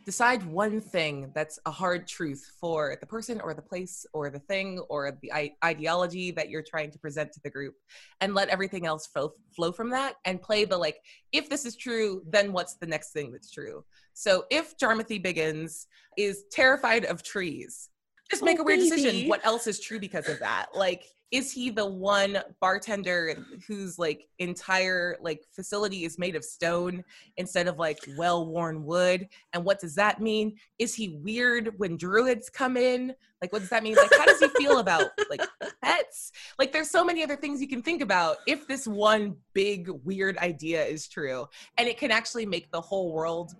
[0.08, 4.38] decide one thing that's a hard truth for the person or the place or the
[4.38, 7.74] thing or the I- ideology that you're trying to present to the group
[8.22, 10.96] and let everything else flow, flow from that and play the like
[11.32, 13.84] if this is true then what's the next thing that's true?
[14.14, 15.84] So if jarmathy biggins
[16.16, 17.90] is terrified of trees
[18.30, 19.02] just make oh, a weird oh, baby.
[19.02, 19.28] decision.
[19.28, 20.68] what else is true because of that?
[20.74, 27.04] Like is he the one bartender whose like entire like facility is made of stone
[27.36, 29.28] instead of like well-worn wood?
[29.52, 30.56] And what does that mean?
[30.78, 33.14] Is he weird when druids come in?
[33.42, 33.94] Like what does that mean?
[33.94, 35.42] Like how does he feel about like
[35.84, 36.32] pets?
[36.58, 40.38] Like there's so many other things you can think about if this one big weird
[40.38, 41.46] idea is true.
[41.76, 43.54] And it can actually make the whole world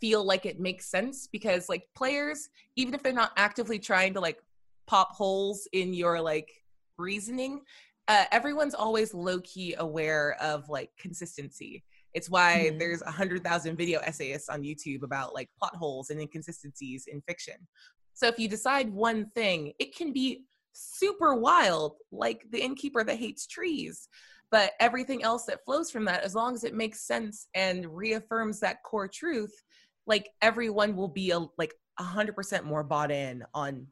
[0.00, 4.20] feel like it makes sense because like players even if they're not actively trying to
[4.20, 4.38] like
[4.86, 6.50] pop holes in your like
[6.98, 7.60] reasoning
[8.08, 11.84] uh, everyone's always low key aware of like consistency.
[12.14, 12.78] It's why mm-hmm.
[12.78, 17.20] there's a hundred thousand video essayists on YouTube about like plot holes and inconsistencies in
[17.28, 17.54] fiction.
[18.14, 23.16] So if you decide one thing, it can be super wild, like the innkeeper that
[23.16, 24.08] hates trees.
[24.50, 28.60] But everything else that flows from that, as long as it makes sense and reaffirms
[28.60, 29.52] that core truth,
[30.06, 33.86] like everyone will be a, like a hundred percent more bought in on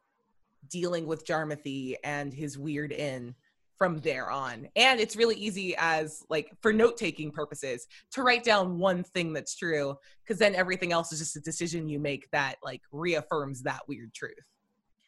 [0.71, 3.35] dealing with Jarmathy and his weird inn
[3.77, 4.69] from there on.
[4.75, 9.33] And it's really easy as like for note taking purposes to write down one thing
[9.33, 13.63] that's true because then everything else is just a decision you make that like reaffirms
[13.63, 14.35] that weird truth.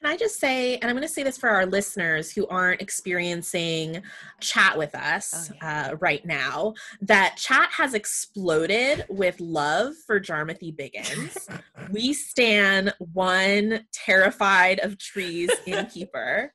[0.00, 2.80] Can I just say, and I'm going to say this for our listeners who aren't
[2.80, 4.00] experiencing
[4.40, 5.88] chat with us oh, yeah.
[5.90, 11.48] uh, right now, that chat has exploded with love for Jarmathy Biggins.
[11.90, 16.52] we stand one terrified of trees innkeeper.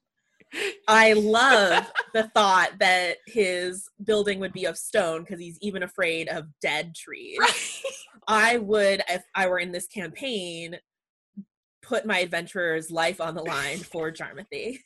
[0.87, 6.29] I love the thought that his building would be of stone because he's even afraid
[6.29, 7.39] of dead trees.
[7.39, 7.81] Right.
[8.27, 10.77] I would, if I were in this campaign,
[11.83, 14.79] put my adventurer's life on the line for Jarmathy.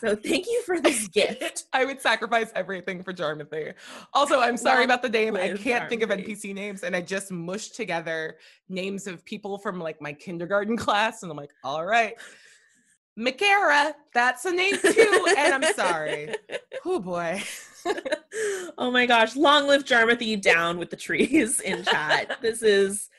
[0.00, 1.66] So thank you for this gift.
[1.72, 3.74] I would sacrifice everything for Jarmathy.
[4.12, 5.36] Also, I'm sorry about the name.
[5.36, 5.88] I can't Jarmathy.
[5.88, 8.38] think of NPC names, and I just mushed together
[8.68, 12.14] names of people from like my kindergarten class, and I'm like, all right.
[13.18, 16.34] Makara, that's a name too, and I'm sorry.
[16.84, 17.42] Oh boy.
[18.78, 19.36] oh my gosh.
[19.36, 22.38] Long live Jarmathy down with the trees in chat.
[22.40, 23.10] This is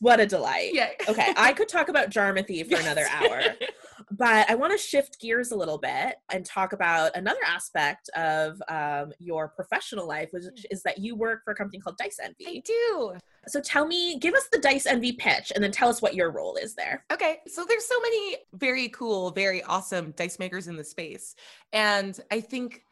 [0.00, 0.70] what a delight.
[0.72, 0.90] Yeah.
[1.08, 2.82] okay, I could talk about Jarmathy for yes.
[2.82, 3.42] another hour.
[4.10, 8.62] But I want to shift gears a little bit and talk about another aspect of
[8.68, 12.46] um, your professional life, which is that you work for a company called Dice Envy.
[12.46, 13.14] I do.
[13.48, 16.30] So tell me, give us the Dice Envy pitch and then tell us what your
[16.30, 17.04] role is there.
[17.12, 21.34] Okay, so there's so many very cool, very awesome dice makers in the space.
[21.72, 22.82] And I think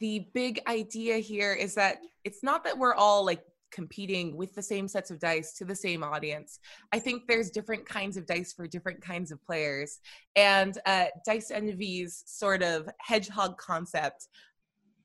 [0.00, 4.62] the big idea here is that it's not that we're all like competing with the
[4.62, 6.60] same sets of dice to the same audience.
[6.92, 10.00] I think there's different kinds of dice for different kinds of players.
[10.36, 14.28] And uh, Dice Envy's sort of hedgehog concept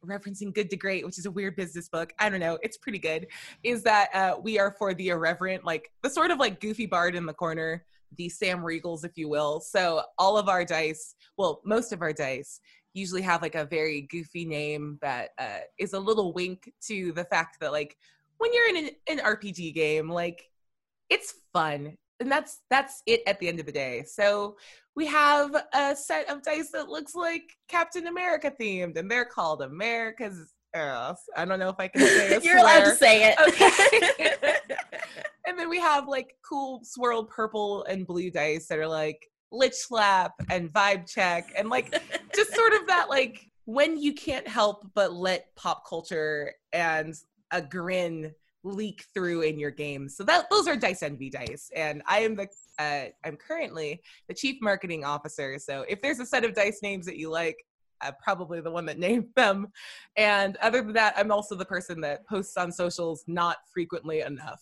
[0.05, 2.14] referencing Good to Great, which is a weird business book.
[2.20, 2.57] I don't know.
[2.61, 3.28] It's pretty good.
[3.64, 7.16] Is that uh, we are for the irreverent, like the sort of like goofy bard
[7.16, 7.86] in the corner,
[8.18, 9.59] the Sam Riegels, if you will.
[9.59, 12.59] So all of our dice, well, most of our dice
[12.93, 17.26] usually have like a very goofy name that uh, is a little wink to the
[17.26, 17.97] fact that like
[18.38, 20.49] when you're in an, an RPG game, like
[21.09, 21.95] it's fun.
[22.19, 24.03] And that's that's it at the end of the day.
[24.07, 24.57] So
[24.95, 29.61] we have a set of dice that looks like Captain America themed, and they're called
[29.61, 30.53] America's.
[30.75, 32.43] I don't know if I can say it.
[32.45, 33.38] You're allowed to say it.
[33.47, 34.53] Okay.
[35.47, 39.73] and then we have like cool swirled purple and blue dice that are like lich
[39.73, 41.91] slap and vibe check and like
[42.36, 47.13] just sort of that like when you can't help but let pop culture and
[47.54, 48.34] a grin
[48.64, 50.18] leak through in your games.
[50.18, 52.47] So that those are Dice Envy dice, and I am the
[52.80, 55.58] uh, I'm currently the chief marketing officer.
[55.60, 57.64] So if there's a set of dice names that you like,
[58.01, 59.68] I'm probably the one that named them.
[60.18, 64.62] And other than that, I'm also the person that posts on socials not frequently enough.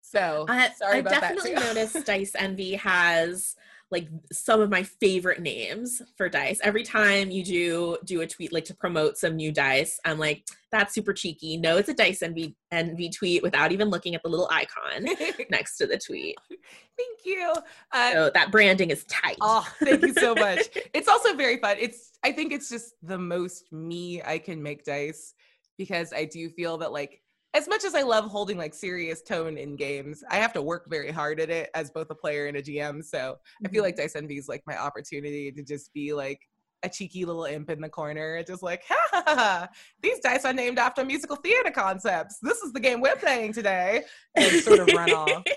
[0.00, 1.64] So I, sorry I about definitely that.
[1.74, 3.56] noticed Dice Envy has
[3.92, 6.58] like some of my favorite names for dice.
[6.64, 10.44] Every time you do do a tweet like to promote some new dice, I'm like,
[10.72, 11.58] that's super cheeky.
[11.58, 15.04] No, it's a Dice Envy Envy tweet without even looking at the little icon
[15.50, 16.36] next to the tweet.
[16.48, 17.52] Thank you.
[17.92, 19.36] Uh, So that branding is tight.
[19.40, 20.62] Oh, thank you so much.
[20.94, 21.76] it's also very fun.
[21.78, 25.34] It's I think it's just the most me I can make dice
[25.78, 27.21] because I do feel that like
[27.54, 30.88] as much as I love holding like serious tone in games, I have to work
[30.88, 33.04] very hard at it as both a player and a GM.
[33.04, 36.40] So I feel like Dice Envy is like my opportunity to just be like
[36.82, 39.68] a cheeky little imp in the corner, and just like, ha ha ha, ha.
[40.02, 42.38] these dice are named after musical theater concepts.
[42.42, 44.02] This is the game we're playing today.
[44.34, 45.44] And sort of run off.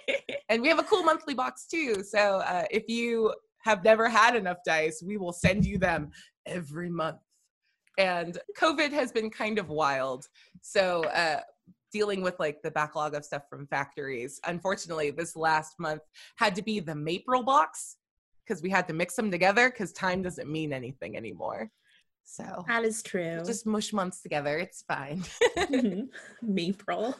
[0.47, 2.03] And we have a cool monthly box too.
[2.03, 3.33] So uh, if you
[3.63, 6.11] have never had enough dice, we will send you them
[6.45, 7.17] every month.
[7.97, 10.27] And COVID has been kind of wild.
[10.61, 11.39] So uh,
[11.95, 16.01] dealing with like the backlog of stuff from factories, unfortunately, this last month
[16.35, 17.95] had to be the Mapril box
[18.45, 21.71] because we had to mix them together because time doesn't mean anything anymore.
[22.25, 23.41] So that is true.
[23.45, 24.57] just mush months together.
[24.57, 25.23] It's fine.
[25.57, 26.09] Mhm.
[26.43, 27.15] Mapril.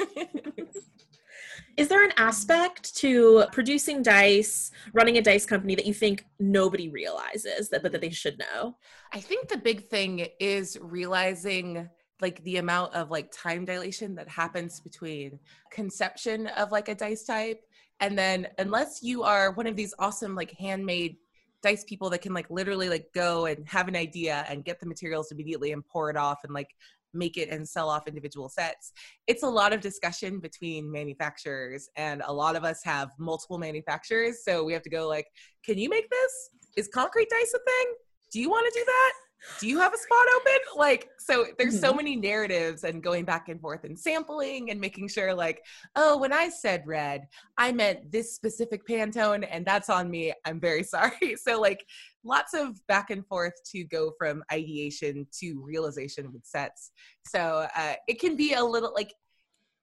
[1.78, 6.89] Is there an aspect to producing dice, running a dice company that you think nobody
[6.89, 8.76] realizes that but that they should know?
[9.13, 11.89] I think the big thing is realizing
[12.22, 15.39] like the amount of like time dilation that happens between
[15.72, 17.61] conception of like a dice type
[17.99, 21.18] and then unless you are one of these awesome like handmade
[21.61, 24.86] dice people that can like literally like go and have an idea and get the
[24.86, 26.70] materials immediately and pour it off and like
[27.13, 28.91] make it and sell off individual sets
[29.26, 34.43] it's a lot of discussion between manufacturers and a lot of us have multiple manufacturers
[34.43, 35.28] so we have to go like
[35.66, 36.49] can you make this?
[36.78, 37.95] Is concrete dice a thing?
[38.32, 39.13] Do you want to do that
[39.60, 41.98] do you have a spot open like so there's so Mhm.
[41.98, 45.64] many narratives and going back and forth and sampling and making sure like
[45.96, 47.28] oh when i said red
[47.58, 51.86] i meant this specific pantone and that's on me i'm very sorry so like
[52.24, 56.92] lots of back and forth to go from ideation to realization with sets
[57.28, 59.14] so uh, it can be a little like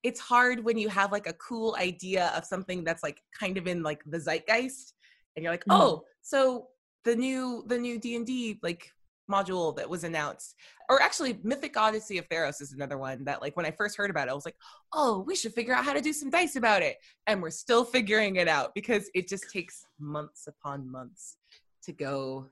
[0.03, 3.67] it's hard when you have like a cool idea of something that's like kind of
[3.69, 4.95] in like the zeitgeist
[5.37, 5.77] and you're like Mhm.
[5.81, 6.69] oh so
[7.05, 8.91] the new the new d&d like
[9.31, 10.57] module that was announced
[10.89, 14.11] or actually mythic odyssey of theros is another one that like when i first heard
[14.11, 14.57] about it i was like
[14.93, 16.97] oh we should figure out how to do some dice about it
[17.27, 21.37] and we're still figuring it out because it just takes months upon months
[21.83, 22.47] to go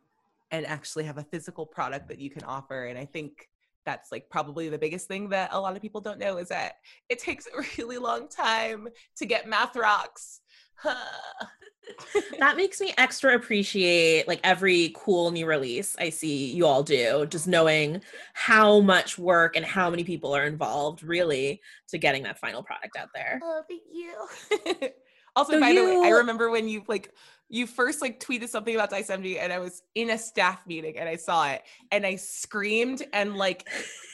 [0.53, 3.49] and actually have a physical product that you can offer and i think
[3.87, 6.75] that's like probably the biggest thing that a lot of people don't know is that
[7.09, 10.41] it takes a really long time to get math rocks
[12.39, 17.27] That makes me extra appreciate like every cool new release I see you all do,
[17.27, 18.01] just knowing
[18.33, 22.97] how much work and how many people are involved really to getting that final product
[22.97, 23.41] out there.
[23.43, 24.89] Oh, thank you.
[25.37, 27.13] also, So by the way, I remember when you like
[27.49, 30.97] you first like tweeted something about Dice Envy and I was in a staff meeting
[30.97, 33.69] and I saw it and I screamed and like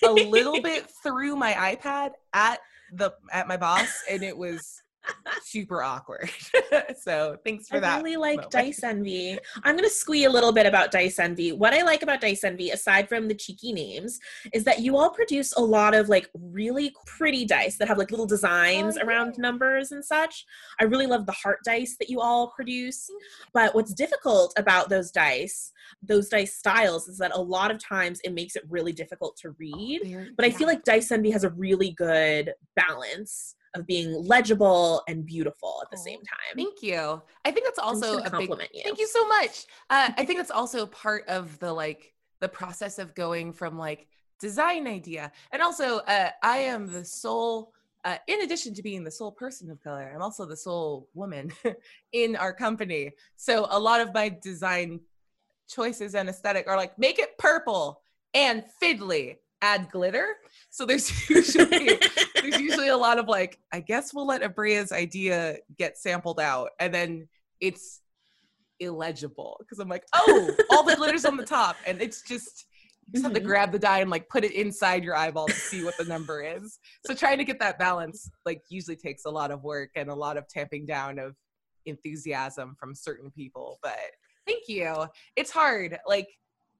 [0.04, 2.60] a little bit threw my iPad at
[2.92, 4.82] the at my boss and it was
[5.42, 6.30] super awkward.
[7.00, 7.98] so thanks for I that.
[7.98, 8.52] I really like moment.
[8.52, 9.38] Dice Envy.
[9.62, 11.52] I'm going to squee a little bit about Dice Envy.
[11.52, 14.18] What I like about Dice Envy, aside from the cheeky names,
[14.52, 18.11] is that you all produce a lot of like really pretty dice that have like
[18.11, 20.44] little designs Oh, around numbers and such.
[20.80, 23.09] I really love the heart dice that you all produce.
[23.52, 28.20] But what's difficult about those dice, those dice styles, is that a lot of times
[28.24, 30.00] it makes it really difficult to oh, read.
[30.04, 35.02] Very- But I feel like Dice Envy has a really good balance of being legible
[35.08, 36.56] and beautiful at the same time.
[36.56, 37.22] Thank you.
[37.44, 38.82] I think that's also a big compliment you.
[38.84, 39.66] Thank you so much.
[39.90, 44.06] Uh, I think that's also part of the like the process of going from like
[44.38, 47.72] design idea, and also uh, I am the sole.
[48.04, 51.52] Uh, in addition to being the sole person of color, I'm also the sole woman
[52.12, 53.10] in our company.
[53.34, 55.00] So a lot of my design
[55.68, 58.02] choices and aesthetic are like make it purple
[58.32, 60.36] and fiddly, add glitter.
[60.70, 61.98] So there's usually
[62.34, 66.70] there's usually a lot of like, I guess we'll let Abria's idea get sampled out,
[66.80, 67.28] and then
[67.61, 68.00] it's
[68.80, 72.66] illegible because I'm like, oh, all the glitter's on the top, and it's just
[73.07, 73.44] you just have to Mhm.
[73.44, 76.42] grab the die and like put it inside your eyeball to see what the number
[76.42, 76.80] is.
[77.07, 80.14] So trying to get that balance like usually takes a lot of work and a
[80.14, 81.36] lot of tamping down of
[81.86, 83.78] enthusiasm from certain people.
[83.80, 83.96] But
[84.44, 85.07] thank you.
[85.36, 86.26] It's hard, like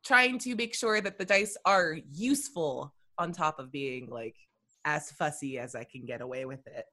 [0.07, 4.37] trying to make sure that the dice are useful on top of being like
[4.85, 6.87] as fussy as I can get away with it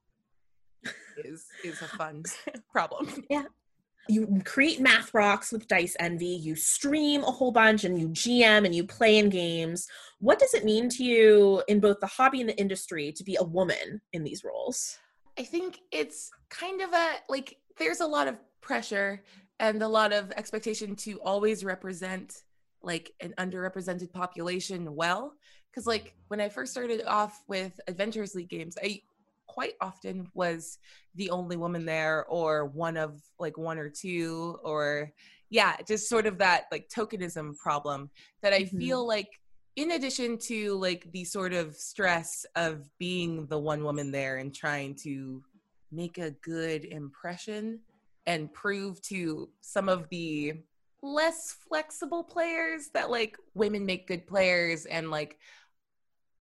[1.23, 2.23] is is a fun
[2.71, 3.23] problem.
[3.29, 3.43] Yeah.
[4.09, 8.65] You create math rocks with Dice Envy, you stream a whole bunch and you GM
[8.65, 9.87] and you play in games.
[10.19, 13.37] What does it mean to you in both the hobby and the industry to be
[13.39, 14.97] a woman in these roles?
[15.39, 19.23] I think it's kind of a like there's a lot of pressure
[19.59, 22.43] and a lot of expectation to always represent
[22.83, 25.33] like an underrepresented population well
[25.71, 29.01] because like when I first started off with Adventures League games I
[29.47, 30.77] quite often was
[31.15, 35.11] the only woman there or one of like one or two or
[35.49, 38.09] yeah just sort of that like tokenism problem
[38.41, 38.79] that I Mhm.
[38.79, 39.29] feel like
[39.75, 44.53] in addition to like the sort of stress of being the one woman there and
[44.53, 45.43] trying to
[45.91, 47.79] make a good impression
[48.25, 50.53] and prove to some of the
[51.03, 55.37] less flexible players that like women make good players and like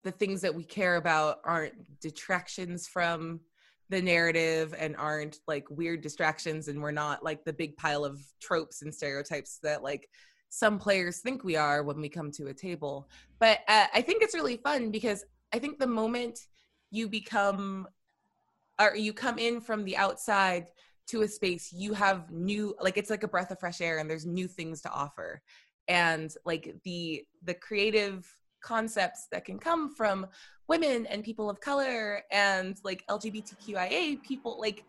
[0.05, 3.41] the things that we care about aren't detractions from
[3.89, 8.19] the narrative and aren't like weird distractions and we're not like the big pile of
[8.41, 10.09] tropes and stereotypes that like
[10.47, 13.09] some players think we are when we come to a table.
[13.39, 16.39] But uh, i think it's really fun because i think the moment
[16.89, 17.85] you become
[18.79, 20.67] or you come in from the outside
[21.07, 24.09] to a space you have new like it's like a breath of fresh air and
[24.09, 25.41] there's new things to offer.
[25.87, 28.27] And like the the creative
[28.61, 30.25] concepts that can come from
[30.69, 34.85] women and people of color and like lgbtqia people like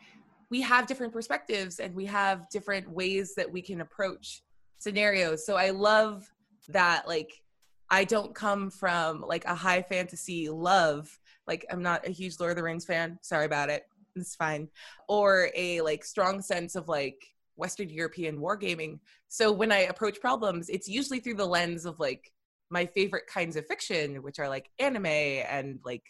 [0.50, 4.42] we have different perspectives and we have different ways that we can approach
[4.78, 5.44] scenarios.
[5.44, 6.30] So i love
[6.68, 7.42] that like
[7.90, 11.18] i don't come from like a high fantasy love.
[11.48, 13.18] Like i'm not a huge lord of the rings fan.
[13.20, 13.86] Sorry about it
[14.16, 14.68] it's fine.
[15.08, 17.22] Or a like strong sense of like
[17.56, 18.98] western european wargaming.
[19.28, 22.32] So when i approach problems it's usually through the lens of like
[22.70, 26.02] my favorite kinds of fiction which are like anime and like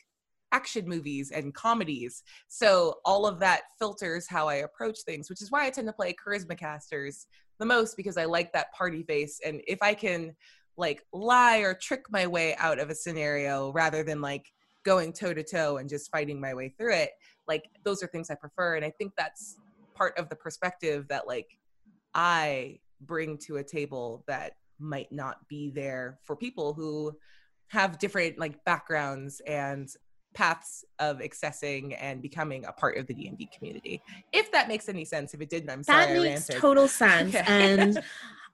[0.52, 2.22] action movies and comedies.
[2.48, 5.92] So all of that filters how i approach things which is why i tend to
[5.92, 7.26] play charisma casters
[7.59, 9.40] the most because i like that party face.
[9.44, 10.34] And if i can
[10.76, 14.46] like lie or trick my way out of a scenario rather than like
[14.85, 17.11] going toe to toe and just fighting my way through it
[17.49, 19.57] like those are things i prefer and i think that's
[19.95, 21.59] part of the perspective that like
[22.14, 27.12] i bring to a table that might not be there for people who
[27.68, 29.89] have different like backgrounds and
[30.35, 34.03] paths of accessing and becoming a part of the D&D community.
[34.32, 35.32] If that makes any sense.
[35.32, 37.35] If it didn't, I'm sorry that makes total sense.
[37.35, 37.45] Okay.
[37.47, 38.03] And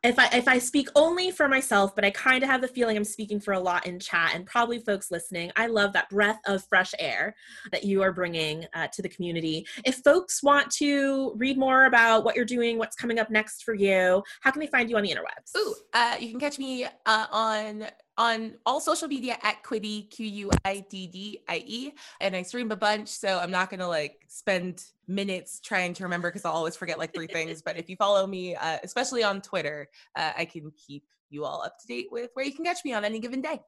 [0.02, 2.96] if I if I speak only for myself, but I kind of have the feeling
[2.96, 6.40] I'm speaking for a lot in chat and probably folks listening, I love that breath
[6.46, 7.34] of fresh air
[7.70, 9.66] that you are bringing uh, to the community.
[9.84, 13.74] If folks want to read more about what you're doing, what's coming up next for
[13.74, 15.56] you, how can they find you on the interwebs?
[15.56, 17.86] Ooh, uh, you can catch me uh, on
[18.20, 22.42] on all social media at Quiddie Q U I D D I E, and I
[22.42, 26.52] stream a bunch, so I'm not gonna like spend minutes trying to remember because I'll
[26.52, 27.62] always forget like three things.
[27.62, 31.62] But if you follow me, uh, especially on Twitter, uh, I can keep you all
[31.62, 33.62] up to date with where you can catch me on any given day.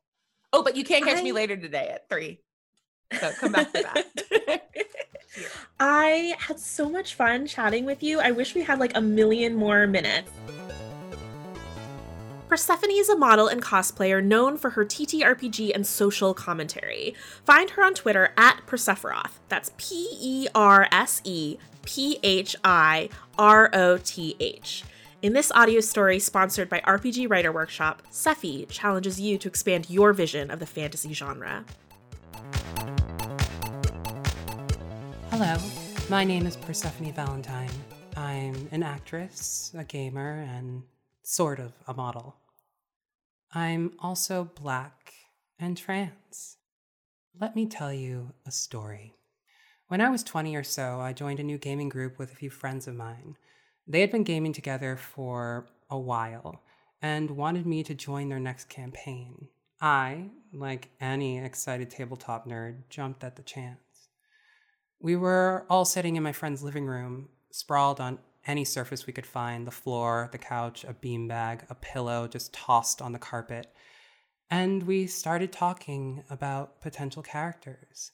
[0.52, 2.40] Oh, but you can catch me later today at three.
[3.18, 4.68] So come back for that.
[5.80, 8.20] I had so much fun chatting with you.
[8.20, 10.30] I wish we had like a million more minutes.
[12.52, 17.14] Persephone is a model and cosplayer known for her TTRPG and social commentary.
[17.46, 19.38] Find her on Twitter at Persephiroth.
[19.48, 24.84] That's P E R S E P H I R O T H.
[25.22, 30.12] In this audio story, sponsored by RPG Writer Workshop, Sephi challenges you to expand your
[30.12, 31.64] vision of the fantasy genre.
[35.30, 35.56] Hello,
[36.10, 37.70] my name is Persephone Valentine.
[38.14, 40.82] I'm an actress, a gamer, and
[41.22, 42.36] sort of a model.
[43.54, 45.14] I'm also black
[45.58, 46.56] and trans.
[47.38, 49.14] Let me tell you a story.
[49.88, 52.50] When I was 20 or so, I joined a new gaming group with a few
[52.50, 53.36] friends of mine.
[53.86, 56.62] They had been gaming together for a while
[57.00, 59.48] and wanted me to join their next campaign.
[59.80, 64.08] I, like any excited tabletop nerd, jumped at the chance.
[65.00, 69.26] We were all sitting in my friend's living room, sprawled on any surface we could
[69.26, 73.72] find the floor, the couch, a beanbag, a pillow just tossed on the carpet.
[74.50, 78.10] And we started talking about potential characters.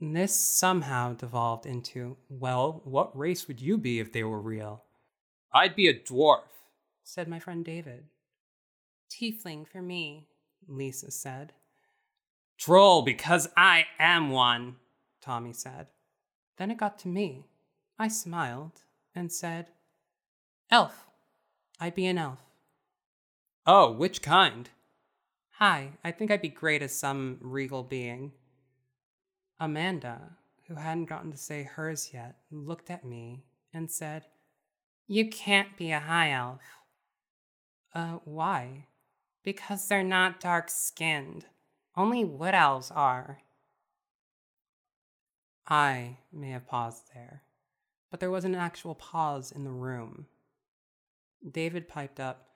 [0.00, 4.84] And this somehow devolved into, well, what race would you be if they were real?
[5.52, 6.42] I'd be a dwarf,
[7.02, 8.04] said my friend David.
[9.10, 10.28] Tiefling for me,
[10.66, 11.52] Lisa said.
[12.58, 14.76] Troll, because I am one,
[15.20, 15.88] Tommy said.
[16.56, 17.44] Then it got to me.
[17.98, 18.83] I smiled
[19.14, 19.68] and said,
[20.70, 21.06] Elf.
[21.80, 22.40] I'd be an elf.
[23.66, 24.68] Oh, which kind?
[25.58, 28.32] Hi, I think I'd be great as some regal being.
[29.60, 30.36] Amanda,
[30.66, 34.26] who hadn't gotten to say hers yet, looked at me and said,
[35.06, 36.62] You can't be a high elf.
[37.94, 38.86] Uh, why?
[39.44, 41.46] Because they're not dark skinned.
[41.96, 43.38] Only wood elves are.
[45.68, 47.43] I may have paused there
[48.14, 50.26] but there was an actual pause in the room.
[51.50, 52.46] David piped up,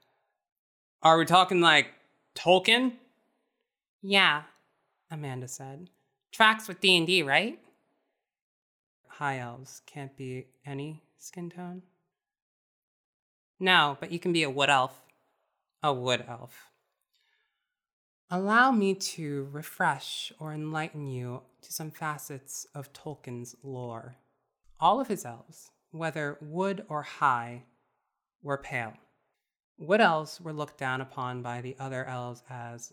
[1.02, 1.88] Are we talking like
[2.36, 2.92] Tolkien?
[4.00, 4.42] Yeah,
[5.10, 5.90] Amanda said.
[6.30, 7.58] Tracks with D&D, right?
[9.08, 11.82] High elves can't be any skin tone?
[13.58, 15.02] No, but you can be a wood elf.
[15.82, 16.70] A wood elf.
[18.30, 24.18] Allow me to refresh or enlighten you to some facets of Tolkien's lore.
[24.80, 27.64] All of his elves, whether wood or high,
[28.42, 28.94] were pale.
[29.76, 32.92] Wood elves were looked down upon by the other elves as,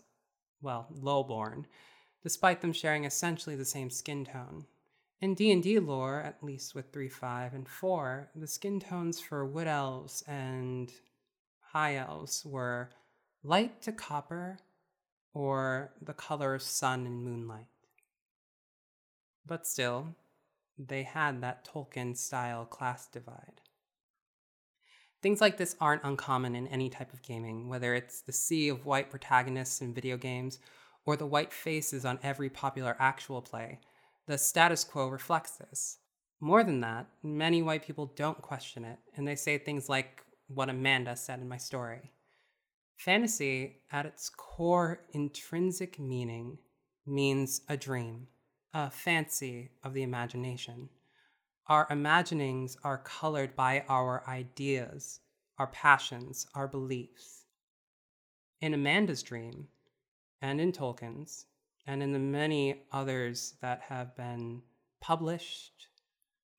[0.60, 1.66] well, lowborn,
[2.22, 4.66] despite them sharing essentially the same skin tone.
[5.20, 9.66] In D&D lore, at least with 3, 5, and 4, the skin tones for wood
[9.66, 10.92] elves and
[11.60, 12.90] high elves were
[13.42, 14.58] light to copper
[15.32, 17.68] or the color of sun and moonlight.
[19.46, 20.14] But still,
[20.78, 23.60] they had that Tolkien style class divide.
[25.22, 28.86] Things like this aren't uncommon in any type of gaming, whether it's the sea of
[28.86, 30.58] white protagonists in video games
[31.04, 33.80] or the white faces on every popular actual play.
[34.26, 35.98] The status quo reflects this.
[36.40, 40.68] More than that, many white people don't question it, and they say things like what
[40.68, 42.12] Amanda said in my story.
[42.98, 46.58] Fantasy, at its core intrinsic meaning,
[47.06, 48.26] means a dream
[48.76, 50.86] a fancy of the imagination.
[51.66, 55.20] Our imaginings are colored by our ideas,
[55.58, 57.46] our passions, our beliefs.
[58.60, 59.68] In Amanda's dream,
[60.42, 61.46] and in Tolkien's,
[61.86, 64.60] and in the many others that have been
[65.00, 65.86] published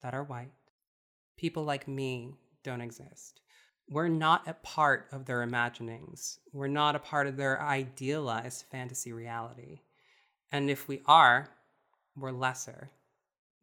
[0.01, 0.53] that are white,
[1.37, 3.41] people like me don't exist.
[3.87, 6.39] We're not a part of their imaginings.
[6.51, 9.81] We're not a part of their idealized fantasy reality.
[10.51, 11.49] And if we are,
[12.17, 12.91] we're lesser.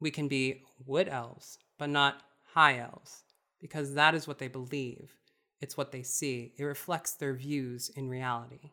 [0.00, 2.22] We can be wood elves, but not
[2.54, 3.24] high elves,
[3.60, 5.16] because that is what they believe.
[5.60, 6.52] It's what they see.
[6.56, 8.72] It reflects their views in reality.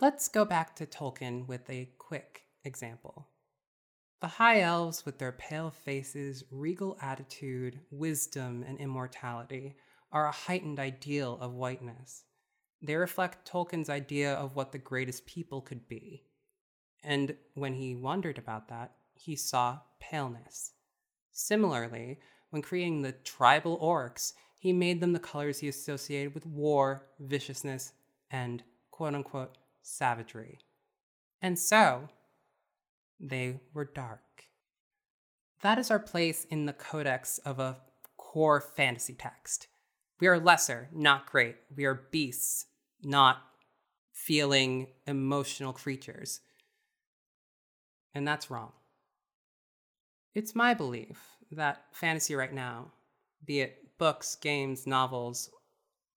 [0.00, 3.28] Let's go back to Tolkien with a quick example.
[4.20, 9.76] The High Elves, with their pale faces, regal attitude, wisdom, and immortality,
[10.10, 12.24] are a heightened ideal of whiteness.
[12.80, 16.27] They reflect Tolkien's idea of what the greatest people could be
[17.02, 20.72] and when he wondered about that, he saw paleness.
[21.32, 22.18] Similarly,
[22.50, 27.92] when creating the tribal orcs, he made them the colors he associated with war, viciousness,
[28.30, 30.58] and quote unquote savagery.
[31.40, 32.08] And so,
[33.20, 34.20] they were dark.
[35.62, 37.78] That is our place in the codex of a
[38.16, 39.68] core fantasy text.
[40.20, 41.56] We are lesser, not great.
[41.74, 42.66] We are beasts,
[43.02, 43.38] not
[44.12, 46.40] feeling emotional creatures
[48.14, 48.72] and that's wrong.
[50.34, 51.18] It's my belief
[51.52, 52.92] that fantasy right now,
[53.44, 55.50] be it books, games, novels,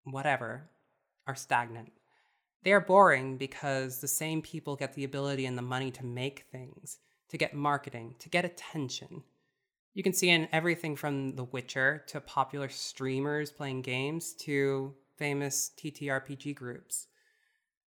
[0.03, 0.69] whatever,
[1.27, 1.91] are stagnant.
[2.63, 6.45] They are boring because the same people get the ability and the money to make
[6.51, 9.23] things, to get marketing, to get attention.
[9.93, 15.71] You can see in everything from The Witcher to popular streamers playing games to famous
[15.77, 17.07] TTRPG groups.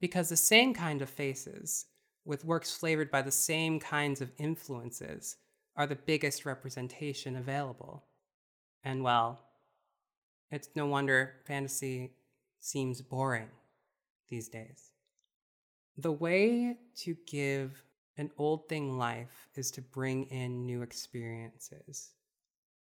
[0.02, 1.86] Because the same kind of faces,
[2.26, 5.38] with works flavored by the same kinds of influences,
[5.76, 8.04] are the biggest representation available.
[8.84, 9.40] And well,
[10.52, 12.14] it's no wonder fantasy
[12.60, 13.50] seems boring
[14.30, 14.92] these days.
[15.98, 17.84] The way to give
[18.18, 22.12] an old thing life is to bring in new experiences.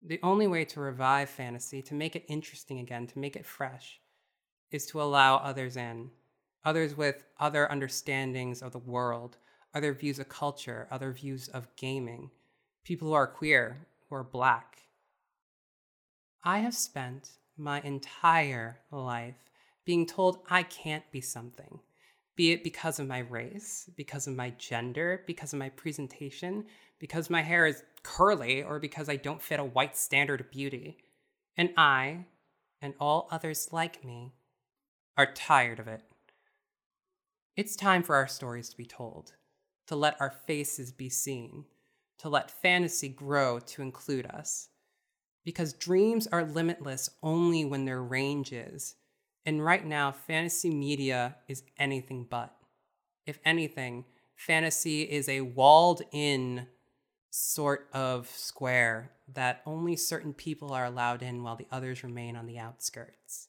[0.03, 4.01] The only way to revive fantasy, to make it interesting again, to make it fresh,
[4.71, 6.11] is to allow others in.
[6.67, 9.37] Others with other understandings of the world,
[9.73, 12.29] other views of culture, other views of gaming,
[12.83, 14.83] people who are queer, who are black.
[16.43, 19.37] I have spent my entire life
[19.85, 21.79] being told I can't be something,
[22.35, 26.65] be it because of my race, because of my gender, because of my presentation,
[26.99, 30.99] because my hair is curly, or because I don't fit a white standard of beauty.
[31.57, 32.27] And I,
[32.83, 34.33] and all others like me,
[35.17, 36.03] are tired of it.
[37.57, 39.33] It's time for our stories to be told,
[39.87, 41.65] to let our faces be seen,
[42.19, 44.69] to let fantasy grow to include us.
[45.43, 48.97] Because dreams are limitless only when their range is.
[49.47, 52.55] And right now, fantasy media is anything but.
[53.25, 54.05] If anything,
[54.35, 56.67] fantasy is a walled in
[57.31, 62.45] sort of square that only certain people are allowed in while the others remain on
[62.45, 63.49] the outskirts.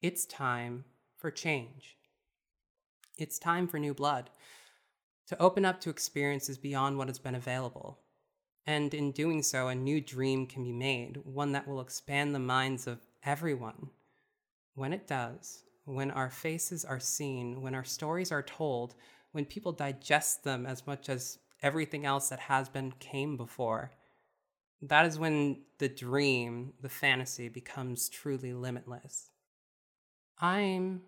[0.00, 0.84] It's time
[1.16, 1.96] for change.
[3.18, 4.30] It's time for new blood
[5.28, 7.98] to open up to experiences beyond what has been available.
[8.66, 12.38] And in doing so, a new dream can be made, one that will expand the
[12.38, 13.90] minds of everyone.
[14.74, 18.94] When it does, when our faces are seen, when our stories are told,
[19.32, 23.92] when people digest them as much as everything else that has been came before,
[24.80, 29.30] that is when the dream, the fantasy, becomes truly limitless.
[30.38, 31.02] I'm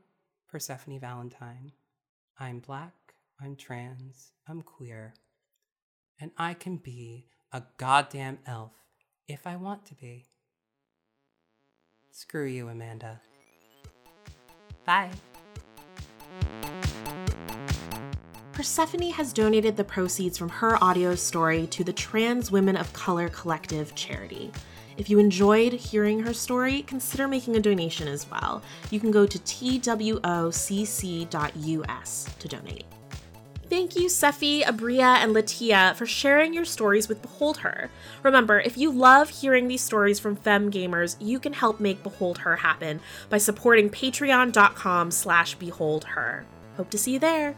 [0.49, 1.73] Persephone Valentine.
[2.39, 5.15] I'm black, I'm trans, I'm queer,
[6.21, 8.73] and I can be a goddamn elf
[9.29, 10.27] if I want to be.
[12.11, 13.21] Screw you, Amanda.
[14.85, 15.11] Bye.
[18.53, 23.29] Persephone has donated the proceeds from her audio story to the Trans Women of Color
[23.29, 24.53] Collective charity.
[24.97, 28.63] If you enjoyed hearing her story, consider making a donation as well.
[28.91, 30.55] You can go to twocc.us
[32.39, 32.85] to donate.
[33.71, 37.91] Thank you, Sephi, Abria, and Latia, for sharing your stories with Behold Her.
[38.23, 42.39] Remember, if you love hearing these stories from femme gamers, you can help make Behold
[42.39, 46.45] Her happen by supporting patreon.com slash beholdher.
[46.77, 47.57] Hope to see you there.